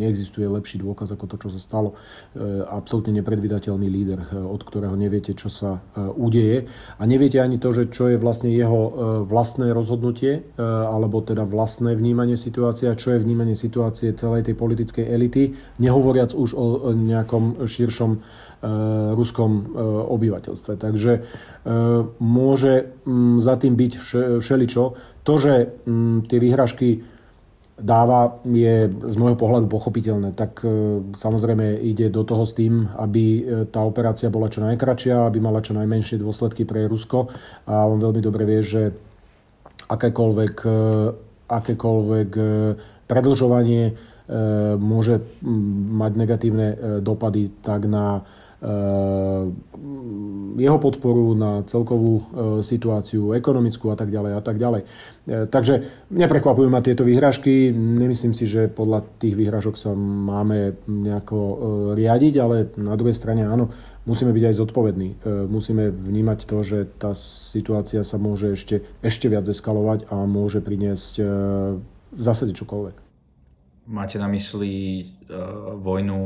neexistuje 0.02 0.50
lepší 0.50 0.82
dôkaz 0.82 1.14
ako 1.14 1.30
to, 1.30 1.36
čo 1.38 1.50
sa 1.54 1.62
stalo. 1.62 1.94
E, 1.94 2.66
absolútne 2.66 3.22
nepredvídateľný 3.22 3.86
líder, 3.94 4.26
od 4.42 4.58
ktorého 4.66 4.98
neviete, 4.98 5.38
čo 5.38 5.54
sa 5.54 5.86
udeje. 6.18 6.66
A 6.98 7.06
neviete 7.06 7.38
ani 7.38 7.62
to, 7.62 7.78
že 7.78 7.94
čo 7.94 8.10
je 8.10 8.18
vlastne 8.18 8.50
jeho 8.50 8.90
vlastné 9.30 9.70
rozhodnutie, 9.70 10.50
alebo 10.58 11.22
teda 11.22 11.46
vlastné 11.46 11.94
vnímanie 11.94 12.42
situácie 12.42 12.90
a 12.90 12.98
čo 12.98 13.14
je 13.14 13.22
vnímanie 13.22 13.54
situácie 13.54 14.18
celej 14.18 14.50
tej 14.50 14.58
politickej 14.58 15.06
elity, 15.06 15.54
nehovoriac 15.78 16.34
už 16.34 16.58
o 16.58 16.90
nejakom 16.90 17.70
širšom 17.70 18.12
ruskom 19.14 19.52
e, 19.60 19.64
obyvateľstve. 20.08 20.74
Takže 20.80 21.12
e, 21.18 21.22
môže 22.20 22.74
za 23.38 23.56
tým 23.60 23.76
byť 23.76 23.92
všeličo. 24.40 24.84
To, 25.24 25.34
že 25.40 25.72
tie 26.28 26.40
výhražky 26.40 27.04
dáva, 27.80 28.44
je 28.44 28.92
z 28.92 29.16
môjho 29.16 29.40
pohľadu 29.40 29.72
pochopiteľné. 29.72 30.36
Tak 30.36 30.68
samozrejme 31.16 31.80
ide 31.80 32.12
do 32.12 32.28
toho 32.28 32.44
s 32.44 32.54
tým, 32.54 32.92
aby 33.00 33.44
tá 33.72 33.88
operácia 33.88 34.28
bola 34.28 34.52
čo 34.52 34.62
najkračšia, 34.68 35.28
aby 35.28 35.40
mala 35.40 35.64
čo 35.64 35.72
najmenšie 35.80 36.20
dôsledky 36.20 36.68
pre 36.68 36.92
Rusko. 36.92 37.32
A 37.72 37.88
on 37.88 38.04
veľmi 38.04 38.20
dobre 38.20 38.44
vie, 38.44 38.60
že 38.62 38.92
akékoľvek, 39.88 40.56
akékoľvek 41.50 42.30
predlžovanie 43.08 43.84
môže 44.78 45.24
mať 45.96 46.12
negatívne 46.20 46.68
dopady 47.00 47.52
tak 47.64 47.88
na 47.88 48.22
Eh, 48.22 48.43
jeho 50.58 50.78
podporu 50.78 51.34
na 51.34 51.66
celkovú 51.66 52.14
eh, 52.18 52.24
situáciu 52.62 53.34
ekonomickú 53.34 53.90
a 53.90 53.98
tak 53.98 54.14
ďalej 54.14 54.32
a 54.38 54.42
tak 54.42 54.58
ďalej. 54.62 54.82
Eh, 54.84 55.46
takže 55.50 56.08
neprekvapujú 56.14 56.68
ma 56.70 56.80
tieto 56.80 57.04
výhražky. 57.04 57.74
Nemyslím 57.74 58.34
si, 58.38 58.46
že 58.46 58.70
podľa 58.70 59.06
tých 59.20 59.36
výhražok 59.36 59.76
sa 59.76 59.92
máme 59.98 60.78
nejako 60.86 61.40
riadiť, 61.98 62.34
ale 62.40 62.70
na 62.78 62.94
druhej 62.96 63.16
strane 63.18 63.46
áno, 63.46 63.70
musíme 64.06 64.32
byť 64.32 64.44
aj 64.48 64.56
zodpovední. 64.60 65.10
Musíme 65.48 65.90
vnímať 65.90 66.40
to, 66.46 66.58
že 66.62 66.80
tá 67.00 67.16
situácia 67.16 68.04
sa 68.04 68.20
môže 68.20 68.54
ešte, 68.54 68.84
ešte 69.02 69.28
viac 69.32 69.48
eskalovať 69.48 70.12
a 70.12 70.24
môže 70.28 70.60
priniesť 70.60 71.14
v 72.14 72.22
zásade 72.22 72.54
čokoľvek. 72.54 72.96
Máte 73.84 74.16
na 74.16 74.32
mysli 74.32 75.04
uh, 75.28 75.76
vojnu 75.76 76.20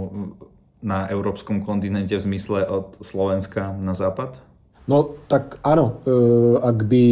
na 0.82 1.10
európskom 1.10 1.66
kontinente 1.66 2.14
v 2.18 2.26
zmysle 2.26 2.66
od 2.70 3.02
Slovenska 3.02 3.74
na 3.78 3.98
západ? 3.98 4.38
No 4.88 5.18
tak 5.28 5.60
áno, 5.66 6.00
e, 6.06 6.16
ak 6.64 6.78
by 6.88 7.06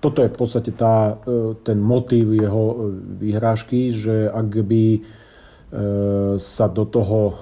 toto 0.00 0.24
je 0.24 0.32
v 0.32 0.36
podstate 0.36 0.70
tá, 0.74 1.16
e, 1.24 1.54
ten 1.64 1.80
motív 1.80 2.34
jeho 2.36 2.92
vyhrážky, 3.20 3.88
že 3.94 4.28
ak 4.28 4.48
by 4.66 4.84
E, 5.00 5.29
sa 6.34 6.66
do 6.66 6.82
toho 6.82 7.30
e, 7.30 7.34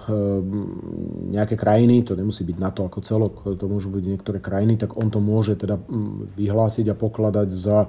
nejaké 1.33 1.57
krajiny, 1.57 2.05
to 2.05 2.13
nemusí 2.13 2.45
byť 2.45 2.61
NATO 2.61 2.85
ako 2.85 3.01
celok, 3.01 3.35
to 3.57 3.65
môžu 3.65 3.89
byť 3.89 4.05
niektoré 4.05 4.37
krajiny, 4.37 4.77
tak 4.77 5.01
on 5.01 5.09
to 5.09 5.17
môže 5.17 5.57
teda 5.57 5.81
vyhlásiť 6.37 6.93
a 6.93 6.99
pokladať 6.99 7.49
za 7.49 7.89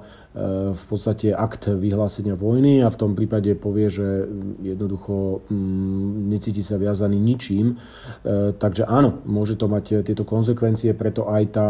v 0.72 0.84
podstate 0.88 1.36
akt 1.36 1.68
vyhlásenia 1.68 2.40
vojny 2.40 2.80
a 2.80 2.88
v 2.88 2.96
tom 2.96 3.12
prípade 3.12 3.52
povie, 3.52 3.92
že 3.92 4.24
jednoducho 4.64 5.44
necíti 6.32 6.64
sa 6.64 6.80
viazaný 6.80 7.20
ničím. 7.20 7.76
Takže 8.56 8.88
áno, 8.88 9.20
môže 9.28 9.60
to 9.60 9.68
mať 9.68 10.08
tieto 10.08 10.24
konsekvencie, 10.24 10.96
preto 10.96 11.28
aj 11.28 11.44
tá 11.52 11.68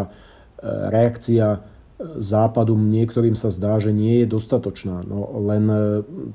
reakcia 0.63 1.59
západu 2.01 2.73
niektorým 2.81 3.37
sa 3.37 3.53
zdá, 3.53 3.77
že 3.77 3.93
nie 3.93 4.25
je 4.25 4.27
dostatočná. 4.33 5.05
No, 5.05 5.29
len 5.45 5.69
e, 5.69 5.77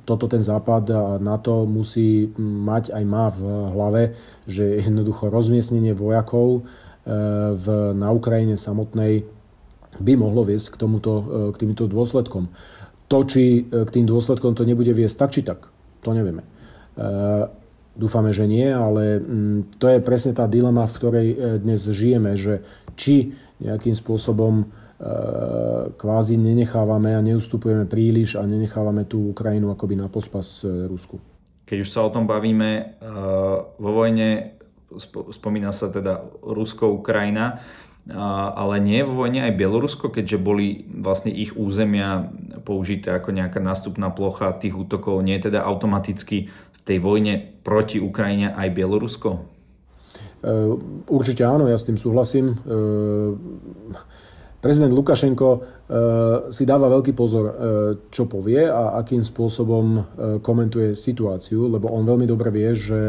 toto 0.05 0.29
ten 0.29 0.41
západ 0.41 0.83
a 0.93 1.03
NATO 1.17 1.65
musí 1.65 2.29
mať 2.37 2.93
aj 2.93 3.03
má 3.05 3.33
v 3.33 3.41
hlave, 3.73 4.03
že 4.45 4.85
jednoducho 4.85 5.33
rozmiestnenie 5.33 5.97
vojakov 5.97 6.61
e, 6.61 6.61
v, 7.57 7.65
na 7.97 8.13
Ukrajine 8.13 8.61
samotnej 8.61 9.25
by 9.97 10.13
mohlo 10.21 10.45
viesť 10.45 10.77
k, 10.77 10.79
tomuto, 10.85 11.13
e, 11.17 11.23
k 11.57 11.65
týmto 11.65 11.89
dôsledkom. 11.89 12.45
To, 13.09 13.21
či 13.21 13.69
k 13.69 13.89
tým 13.89 14.09
dôsledkom 14.09 14.57
to 14.57 14.65
nebude 14.65 14.89
viesť 14.89 15.15
tak, 15.17 15.29
či 15.29 15.41
tak, 15.45 15.69
to 16.01 16.09
nevieme. 16.09 16.41
Dúfame, 17.93 18.33
že 18.33 18.49
nie, 18.49 18.65
ale 18.65 19.21
to 19.77 19.85
je 19.85 20.01
presne 20.01 20.33
tá 20.33 20.49
dilema, 20.49 20.89
v 20.89 20.95
ktorej 20.97 21.27
dnes 21.61 21.85
žijeme, 21.85 22.33
že 22.33 22.65
či 22.97 23.37
nejakým 23.61 23.93
spôsobom 23.93 24.73
kvázi 25.95 26.39
nenechávame 26.39 27.19
a 27.19 27.21
neustupujeme 27.21 27.83
príliš 27.83 28.39
a 28.39 28.47
nenechávame 28.47 29.03
tú 29.03 29.35
Ukrajinu 29.35 29.67
akoby 29.75 29.99
na 29.99 30.07
pospas 30.07 30.63
eh, 30.63 30.87
Rusku. 30.87 31.19
Keď 31.65 31.77
už 31.81 31.89
sa 31.89 32.05
o 32.05 32.13
tom 32.13 32.29
bavíme, 32.29 32.71
eh, 32.71 32.85
vo 33.75 33.91
vojne 33.91 34.55
spomína 35.35 35.75
sa 35.75 35.91
teda 35.91 36.23
Rusko-Ukrajina, 36.39 37.59
ale 38.55 38.75
nie 38.85 39.01
je 39.01 39.09
vo 39.09 39.25
vojne 39.25 39.49
aj 39.49 39.57
Bielorusko, 39.57 40.13
keďže 40.13 40.37
boli 40.37 40.85
vlastne 40.87 41.33
ich 41.33 41.57
územia 41.57 42.29
použité 42.63 43.11
ako 43.17 43.33
nejaká 43.33 43.57
nástupná 43.57 44.13
plocha 44.13 44.53
tých 44.55 44.77
útokov. 44.77 45.25
Nie 45.25 45.41
je 45.41 45.49
teda 45.49 45.65
automaticky 45.65 46.53
v 46.53 46.79
tej 46.85 47.01
vojne 47.01 47.57
proti 47.65 47.97
Ukrajine 47.97 48.53
aj 48.53 48.77
Bielorusko? 48.77 49.29
Určite 51.09 51.43
áno, 51.49 51.65
ja 51.65 51.81
s 51.81 51.89
tým 51.89 51.97
súhlasím 51.97 52.53
prezident 54.65 54.89
Lukašenko 54.97 55.49
e, 55.53 55.59
si 56.49 56.65
dáva 56.65 56.89
veľký 56.89 57.13
pozor, 57.13 57.45
e, 57.45 57.53
čo 58.09 58.25
povie 58.25 58.65
a 58.65 58.97
akým 58.97 59.21
spôsobom 59.21 59.85
e, 59.93 60.01
komentuje 60.41 60.97
situáciu, 60.97 61.69
lebo 61.69 61.93
on 61.93 62.01
veľmi 62.01 62.25
dobre 62.25 62.49
vie, 62.49 62.73
že 62.73 63.01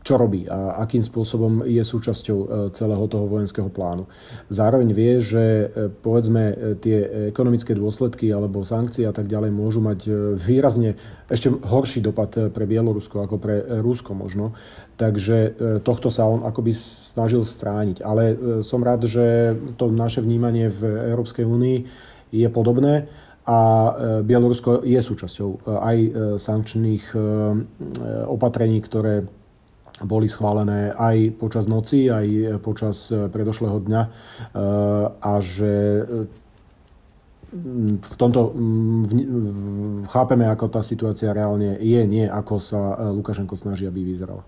čo 0.00 0.14
robí 0.20 0.44
a 0.44 0.84
akým 0.84 1.00
spôsobom 1.00 1.64
je 1.64 1.80
súčasťou 1.80 2.38
e, 2.38 2.46
celého 2.76 3.00
toho 3.08 3.24
vojenského 3.24 3.72
plánu. 3.72 4.04
Zároveň 4.52 4.92
vie, 4.92 5.24
že 5.24 5.40
e, 5.40 5.88
povedzme 5.88 6.76
tie 6.84 7.32
ekonomické 7.32 7.72
dôsledky 7.72 8.28
alebo 8.28 8.60
sankcie 8.60 9.08
a 9.08 9.14
tak 9.16 9.24
ďalej 9.24 9.56
môžu 9.56 9.80
mať 9.80 10.04
výrazne 10.36 11.00
ešte 11.32 11.48
horší 11.48 12.04
dopad 12.04 12.52
pre 12.52 12.64
Bielorusko 12.68 13.24
ako 13.24 13.36
pre 13.40 13.80
Rusko 13.80 14.12
možno. 14.12 14.52
Takže 15.00 15.56
tohto 15.80 16.12
sa 16.12 16.28
on 16.28 16.44
akoby 16.44 16.76
snažil 16.76 17.40
strániť. 17.40 18.04
Ale 18.04 18.22
som 18.60 18.84
rád, 18.84 19.08
že 19.08 19.56
to 19.80 19.88
naše 19.88 20.20
vnímanie 20.20 20.68
v 20.68 21.08
Európskej 21.16 21.48
únii 21.48 21.78
je 22.30 22.48
podobné 22.52 23.08
a 23.50 23.58
e, 23.58 23.90
Bielorusko 24.22 24.86
je 24.86 25.00
súčasťou 25.02 25.50
e, 25.50 25.58
aj 25.66 25.96
e, 25.98 26.10
sankčných 26.38 27.04
opatrení, 28.30 28.78
ktoré 28.78 29.26
boli 30.06 30.30
schválené 30.30 30.94
aj 30.94 31.34
počas 31.36 31.66
noci, 31.66 32.08
aj 32.08 32.56
počas 32.64 33.12
predošlého 33.12 33.84
dňa 33.84 34.02
a 35.20 35.32
že 35.44 35.72
v 38.00 38.14
tomto 38.16 38.54
chápeme, 40.08 40.48
ako 40.48 40.72
tá 40.72 40.80
situácia 40.80 41.36
reálne 41.36 41.76
je, 41.82 42.00
nie 42.08 42.24
ako 42.24 42.54
sa 42.56 42.96
Lukašenko 43.12 43.60
snaží, 43.60 43.84
aby 43.84 44.00
vyzerala. 44.06 44.40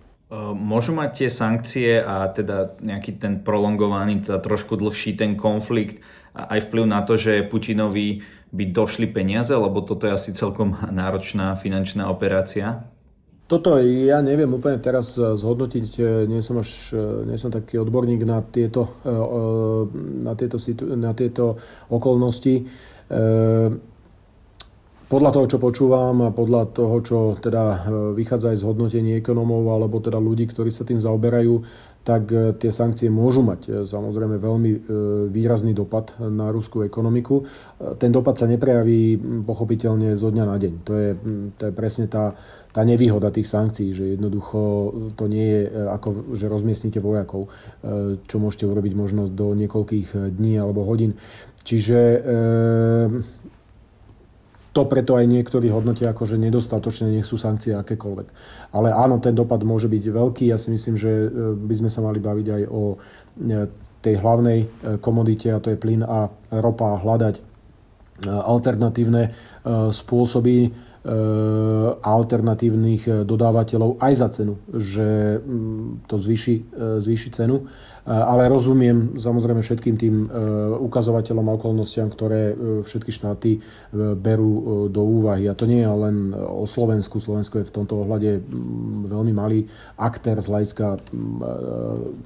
Môžu 0.56 0.96
mať 0.96 1.10
tie 1.20 1.28
sankcie 1.28 1.90
a 2.00 2.32
teda 2.32 2.80
nejaký 2.80 3.20
ten 3.20 3.44
prolongovaný, 3.44 4.24
teda 4.24 4.40
trošku 4.40 4.80
dlhší 4.80 5.20
ten 5.20 5.36
konflikt 5.36 6.00
aj 6.32 6.68
vplyv 6.68 6.84
na 6.88 7.04
to, 7.04 7.20
že 7.20 7.44
Putinovi 7.48 8.24
by 8.52 8.64
došli 8.68 9.08
peniaze, 9.08 9.52
lebo 9.56 9.80
toto 9.80 10.04
je 10.04 10.12
asi 10.12 10.36
celkom 10.36 10.76
náročná 10.92 11.56
finančná 11.56 12.08
operácia? 12.12 12.84
Toto 13.48 13.76
ja 13.80 14.24
neviem 14.24 14.48
úplne 14.48 14.80
teraz 14.80 15.20
zhodnotiť, 15.20 16.00
nie 16.24 16.40
som 16.40 16.56
až 16.56 16.96
nie 17.28 17.36
som 17.36 17.52
taký 17.52 17.76
odborník 17.76 18.24
na 18.24 18.40
tieto, 18.40 18.96
na 20.24 20.32
tieto, 20.32 20.56
na 20.96 21.12
tieto 21.12 21.60
okolnosti. 21.92 22.64
Podľa 25.12 25.30
toho, 25.36 25.44
čo 25.44 25.60
počúvam 25.60 26.24
a 26.24 26.32
podľa 26.32 26.72
toho, 26.72 26.96
čo 27.04 27.18
teda 27.36 27.92
vychádza 28.16 28.56
aj 28.56 28.64
z 28.64 28.64
hodnotení 28.64 29.12
ekonomov 29.20 29.68
alebo 29.68 30.00
teda 30.00 30.16
ľudí, 30.16 30.48
ktorí 30.48 30.72
sa 30.72 30.88
tým 30.88 30.96
zaoberajú, 30.96 31.60
tak 32.02 32.34
e, 32.34 32.50
tie 32.58 32.74
sankcie 32.74 33.06
môžu 33.06 33.46
mať 33.46 33.60
e, 33.66 33.70
samozrejme 33.86 34.36
veľmi 34.42 34.70
e, 34.70 34.78
výrazný 35.30 35.70
dopad 35.70 36.18
na 36.18 36.50
ruskú 36.50 36.82
ekonomiku. 36.82 37.46
Ten 37.98 38.10
dopad 38.10 38.38
sa 38.38 38.50
neprejaví 38.50 39.18
pochopiteľne 39.46 40.18
zo 40.18 40.34
dňa 40.34 40.44
na 40.46 40.56
deň. 40.58 40.72
To 40.82 40.92
je, 40.98 41.10
to 41.58 41.62
je 41.70 41.72
presne 41.72 42.10
tá, 42.10 42.34
tá 42.74 42.82
nevýhoda 42.82 43.30
tých 43.30 43.46
sankcií, 43.46 43.94
že 43.94 44.18
jednoducho 44.18 44.60
to 45.14 45.24
nie 45.30 45.46
je 45.46 45.62
ako, 45.90 46.34
že 46.34 46.50
rozmiestnite 46.50 46.98
vojakov, 47.02 47.50
čo 48.26 48.36
môžete 48.38 48.64
urobiť 48.70 48.92
možno 48.94 49.26
do 49.26 49.54
niekoľkých 49.58 50.34
dní 50.38 50.58
alebo 50.62 50.86
hodín. 50.86 51.18
Čiže 51.62 52.22
to 54.72 54.88
preto 54.88 55.20
aj 55.20 55.28
niektorí 55.28 55.68
hodnotia 55.68 56.16
ako, 56.16 56.24
že 56.24 56.40
nedostatočne 56.40 57.12
nech 57.12 57.28
sú 57.28 57.36
sankcie 57.36 57.76
akékoľvek. 57.76 58.28
Ale 58.72 58.88
áno, 58.88 59.20
ten 59.20 59.36
dopad 59.36 59.60
môže 59.68 59.84
byť 59.84 60.04
veľký. 60.08 60.48
Ja 60.48 60.56
si 60.56 60.72
myslím, 60.72 60.96
že 60.96 61.12
e, 61.12 61.28
by 61.60 61.74
sme 61.76 61.90
sa 61.92 62.00
mali 62.00 62.24
baviť 62.24 62.46
aj 62.48 62.62
o 62.72 62.96
e, 62.96 63.68
tej 64.00 64.14
hlavnej 64.16 64.58
e, 64.64 64.66
komodite, 64.96 65.52
a 65.52 65.60
to 65.60 65.68
je 65.68 65.78
plyn 65.78 66.00
a 66.00 66.32
ropa, 66.58 66.96
hľadať 66.98 67.52
alternatívne 68.22 69.34
spôsoby 69.90 70.70
alternatívnych 72.06 73.26
dodávateľov 73.26 73.98
aj 73.98 74.12
za 74.14 74.28
cenu, 74.30 74.62
že 74.70 75.42
mm, 75.42 76.06
to 76.06 76.22
zvýši, 76.22 76.56
zvýši 77.02 77.28
cenu. 77.34 77.66
Eh, 78.02 78.10
ale 78.10 78.50
rozumiem 78.50 79.14
samozrejme 79.14 79.62
všetkým 79.62 79.94
tým 79.94 80.26
eh, 80.26 80.28
ukazovateľom 80.74 81.46
a 81.46 81.54
okolnostiam, 81.54 82.10
ktoré 82.10 82.50
eh, 82.50 82.54
všetky 82.82 83.14
štáty 83.14 83.62
berú 83.92 84.88
do 84.90 85.02
úvahy. 85.04 85.46
A 85.46 85.54
to 85.54 85.68
nie 85.68 85.84
je 85.84 85.86
len 85.86 86.34
o 86.34 86.66
Slovensku. 86.66 87.22
Slovensko 87.22 87.62
je 87.62 87.68
v 87.68 87.74
tomto 87.74 88.02
ohľade 88.02 88.42
mm, 88.42 89.06
veľmi 89.06 89.32
malý 89.36 89.60
aktér 89.94 90.42
z 90.42 90.50
hľadiska 90.50 90.86
mm, 90.98 91.02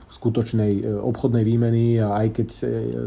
skutočnej 0.09 0.73
obchodnej 1.05 1.45
výmeny 1.45 2.01
a 2.01 2.25
aj 2.25 2.29
keď 2.41 2.49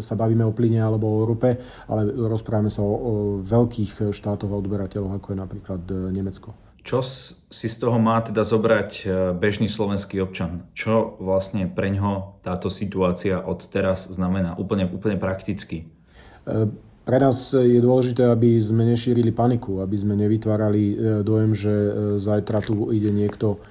sa 0.03 0.13
bavíme 0.13 0.45
o 0.45 0.53
plyne 0.53 0.83
alebo 0.83 1.09
o 1.09 1.19
Európe, 1.25 1.57
ale 1.89 2.13
rozprávame 2.13 2.69
sa 2.69 2.85
o, 2.85 2.93
o 2.93 3.13
veľkých 3.41 4.13
štátoch 4.13 4.51
a 4.51 4.59
odberateľoch, 4.59 5.17
ako 5.17 5.27
je 5.33 5.37
napríklad 5.39 5.81
Nemecko. 6.13 6.68
Čo 6.89 7.05
si 7.53 7.69
z 7.69 7.77
toho 7.77 8.01
má 8.01 8.17
teda 8.25 8.41
zobrať 8.41 8.89
e, 8.97 9.03
bežný 9.37 9.69
slovenský 9.69 10.25
občan? 10.25 10.65
Čo 10.73 11.21
vlastne 11.21 11.69
pre 11.69 11.93
ňo 11.93 12.41
táto 12.41 12.73
situácia 12.73 13.37
od 13.37 13.61
teraz 13.69 14.09
znamená 14.09 14.57
úplne, 14.57 14.89
úplne 14.89 15.21
prakticky? 15.21 15.85
E, 15.85 16.65
pre 17.05 17.17
nás 17.21 17.53
je 17.53 17.77
dôležité, 17.77 18.25
aby 18.33 18.57
sme 18.57 18.89
nešírili 18.89 19.29
paniku, 19.29 19.85
aby 19.85 20.01
sme 20.01 20.17
nevytvárali 20.17 20.83
e, 20.89 20.95
dojem, 21.21 21.53
že 21.53 21.73
zajtra 22.17 22.65
tu 22.65 22.89
ide 22.89 23.13
niekto 23.13 23.61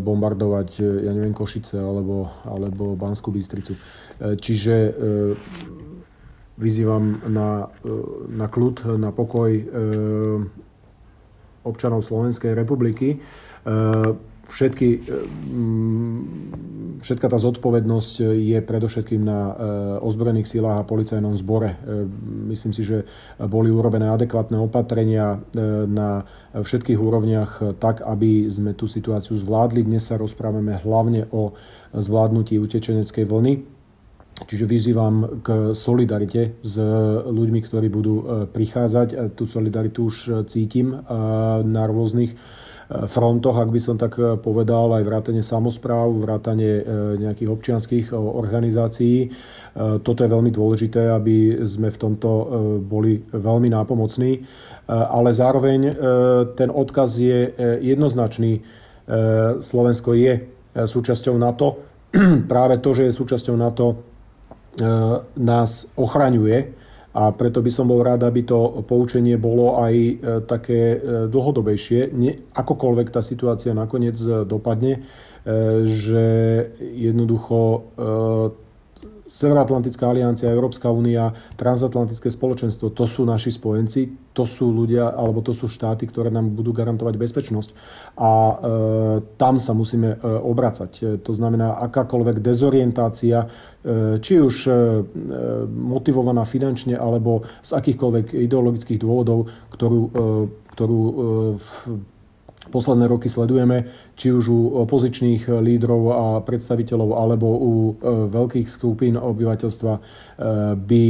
bombardovať, 0.00 0.80
ja 1.04 1.12
neviem, 1.12 1.36
Košice 1.36 1.76
alebo, 1.76 2.32
alebo 2.48 2.96
Banskú 2.96 3.28
Bystricu. 3.28 3.76
Čiže 4.16 4.96
vyzývam 6.56 7.28
na, 7.28 7.68
na 8.32 8.46
kľud, 8.48 8.96
na 8.96 9.12
pokoj, 9.12 9.52
občanov 11.68 12.02
Slovenskej 12.02 12.56
republiky. 12.56 13.14
E, 13.14 13.18
všetky, 14.48 14.88
e, 14.96 15.00
všetka 17.04 17.26
tá 17.28 17.36
zodpovednosť 17.36 18.14
je 18.32 18.58
predovšetkým 18.64 19.20
na 19.20 19.38
e, 19.38 19.52
ozbrojených 20.00 20.48
silách 20.48 20.80
a 20.80 20.88
policajnom 20.88 21.36
zbore. 21.36 21.76
Myslím 22.48 22.72
si, 22.72 22.82
že 22.82 23.04
boli 23.38 23.68
urobené 23.68 24.08
adekvátne 24.08 24.56
opatrenia 24.56 25.38
na 25.86 26.24
všetkých 26.56 26.98
úrovniach 26.98 27.76
tak, 27.76 28.00
aby 28.02 28.48
sme 28.48 28.72
tú 28.72 28.88
situáciu 28.88 29.36
zvládli. 29.36 29.84
Dnes 29.84 30.08
sa 30.08 30.16
rozprávame 30.16 30.80
hlavne 30.80 31.28
o 31.30 31.52
zvládnutí 31.92 32.56
utečeneckej 32.56 33.28
vlny 33.28 33.77
Čiže 34.46 34.70
vyzývam 34.70 35.42
k 35.42 35.74
solidarite 35.74 36.62
s 36.62 36.78
ľuďmi, 37.26 37.60
ktorí 37.64 37.88
budú 37.90 38.14
e, 38.22 38.24
prichádzať. 38.46 39.34
Tú 39.34 39.50
solidaritu 39.50 40.06
už 40.06 40.16
e, 40.16 40.30
cítim 40.46 40.94
e, 40.94 40.98
na 41.66 41.82
rôznych 41.88 42.38
frontoch, 42.88 43.52
ak 43.52 43.68
by 43.68 43.80
som 43.84 44.00
tak 44.00 44.16
povedal, 44.40 44.96
aj 44.96 45.04
vrátane 45.04 45.44
samozpráv, 45.44 46.08
vrátane 46.24 46.80
nejakých 47.20 47.52
občianských 47.52 48.06
organizácií. 48.16 49.28
Toto 49.76 50.24
je 50.24 50.32
veľmi 50.32 50.48
dôležité, 50.48 51.12
aby 51.12 51.60
sme 51.68 51.92
v 51.92 52.00
tomto 52.00 52.28
boli 52.80 53.20
veľmi 53.20 53.68
nápomocní, 53.68 54.40
ale 54.88 55.36
zároveň 55.36 55.80
ten 56.56 56.72
odkaz 56.72 57.20
je 57.20 57.52
jednoznačný. 57.84 58.64
Slovensko 59.60 60.16
je 60.16 60.48
súčasťou 60.72 61.36
NATO. 61.36 61.84
Práve 62.56 62.80
to, 62.80 62.96
že 62.96 63.12
je 63.12 63.18
súčasťou 63.20 63.52
NATO, 63.52 64.07
E, 64.07 64.07
nás 65.36 65.70
ochraňuje 65.98 66.58
a 67.18 67.34
preto 67.34 67.64
by 67.64 67.70
som 67.72 67.88
bol 67.90 68.04
rád, 68.04 68.22
aby 68.28 68.46
to 68.46 68.84
poučenie 68.86 69.34
bolo 69.40 69.80
aj 69.80 69.94
e, 69.96 70.14
také 70.46 70.80
e, 70.94 70.98
dlhodobejšie. 71.26 72.14
akokoľvek 72.54 73.08
tá 73.10 73.24
situácia 73.24 73.74
nakoniec 73.74 74.14
dopadne, 74.46 75.02
že 75.88 76.26
jednoducho 76.76 77.88
Severoatlantická 79.28 80.08
aliancia, 80.08 80.48
Európska 80.48 80.88
únia, 80.88 81.36
transatlantické 81.60 82.32
spoločenstvo, 82.32 82.96
to 82.96 83.04
sú 83.04 83.28
naši 83.28 83.52
spojenci, 83.52 84.32
to 84.32 84.48
sú 84.48 84.72
ľudia, 84.72 85.12
alebo 85.12 85.44
to 85.44 85.52
sú 85.52 85.68
štáty, 85.68 86.08
ktoré 86.08 86.32
nám 86.32 86.48
budú 86.56 86.72
garantovať 86.72 87.20
bezpečnosť. 87.20 87.70
A 88.16 88.30
e, 88.32 88.54
tam 89.36 89.60
sa 89.60 89.76
musíme 89.76 90.16
e, 90.16 90.18
obracať. 90.24 91.20
To 91.20 91.32
znamená, 91.36 91.76
akákoľvek 91.92 92.40
dezorientácia, 92.40 93.44
e, 93.44 94.16
či 94.16 94.40
už 94.40 94.56
e, 94.64 94.72
motivovaná 95.68 96.48
finančne, 96.48 96.96
alebo 96.96 97.44
z 97.60 97.76
akýchkoľvek 97.76 98.32
ideologických 98.32 98.96
dôvodov, 98.96 99.52
ktorú, 99.68 100.00
e, 100.08 100.10
ktorú 100.72 101.00
e, 101.04 101.12
v 101.60 101.68
posledné 102.68 103.06
roky 103.06 103.30
sledujeme, 103.30 103.86
či 104.18 104.34
už 104.34 104.44
u 104.50 104.60
opozičných 104.82 105.48
lídrov 105.62 106.02
a 106.10 106.24
predstaviteľov 106.42 107.14
alebo 107.14 107.46
u 107.46 107.72
e, 107.72 107.92
veľkých 108.28 108.68
skupín 108.68 109.14
obyvateľstva 109.14 109.92
e, 109.94 110.00
by 110.76 111.04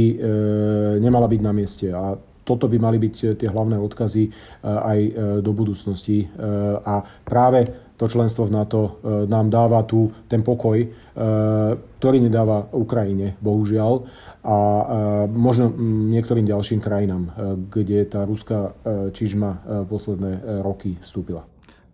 nemala 1.01 1.27
byť 1.27 1.41
na 1.41 1.51
mieste. 1.51 1.87
A 1.89 2.15
toto 2.45 2.65
by 2.65 2.81
mali 2.81 2.97
byť 2.97 3.37
tie 3.37 3.45
hlavné 3.45 3.77
odkazy 3.77 4.25
aj 4.65 4.99
do 5.45 5.51
budúcnosti. 5.53 6.25
A 6.81 7.05
práve 7.21 7.88
to 7.99 8.07
členstvo 8.07 8.47
v 8.47 8.55
NATO 8.55 9.03
nám 9.27 9.51
dáva 9.51 9.83
tu 9.83 10.15
ten 10.31 10.39
pokoj, 10.39 10.87
ktorý 11.99 12.17
nedáva 12.23 12.71
Ukrajine, 12.71 13.35
bohužiaľ, 13.43 14.07
a 14.39 14.57
možno 15.27 15.75
niektorým 16.15 16.47
ďalším 16.47 16.79
krajinám, 16.79 17.35
kde 17.67 18.07
tá 18.07 18.23
ruská 18.23 18.71
čižma 19.11 19.83
posledné 19.91 20.63
roky 20.63 20.95
vstúpila. 21.03 21.43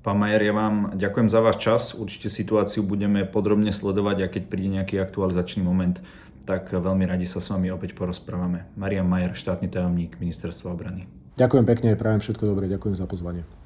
Pán 0.06 0.22
Majer, 0.22 0.46
ja 0.46 0.54
vám 0.54 0.94
ďakujem 0.94 1.34
za 1.34 1.42
váš 1.42 1.58
čas. 1.66 1.98
Určite 1.98 2.30
situáciu 2.30 2.86
budeme 2.86 3.26
podrobne 3.26 3.74
sledovať 3.74 4.18
a 4.22 4.30
keď 4.30 4.44
príde 4.46 4.70
nejaký 4.78 5.02
aktualizačný 5.02 5.66
moment, 5.66 5.98
tak 6.46 6.70
veľmi 6.70 7.10
radi 7.10 7.26
sa 7.26 7.42
s 7.42 7.50
vami 7.50 7.74
opäť 7.74 7.98
porozprávame. 7.98 8.70
Marian 8.78 9.10
Majer, 9.10 9.34
štátny 9.34 9.66
tajomník 9.66 10.22
Ministerstva 10.22 10.78
obrany. 10.78 11.10
Ďakujem 11.42 11.66
pekne, 11.66 11.98
prajem 11.98 12.22
všetko 12.22 12.46
dobré, 12.46 12.70
ďakujem 12.70 12.94
za 12.94 13.10
pozvanie. 13.10 13.65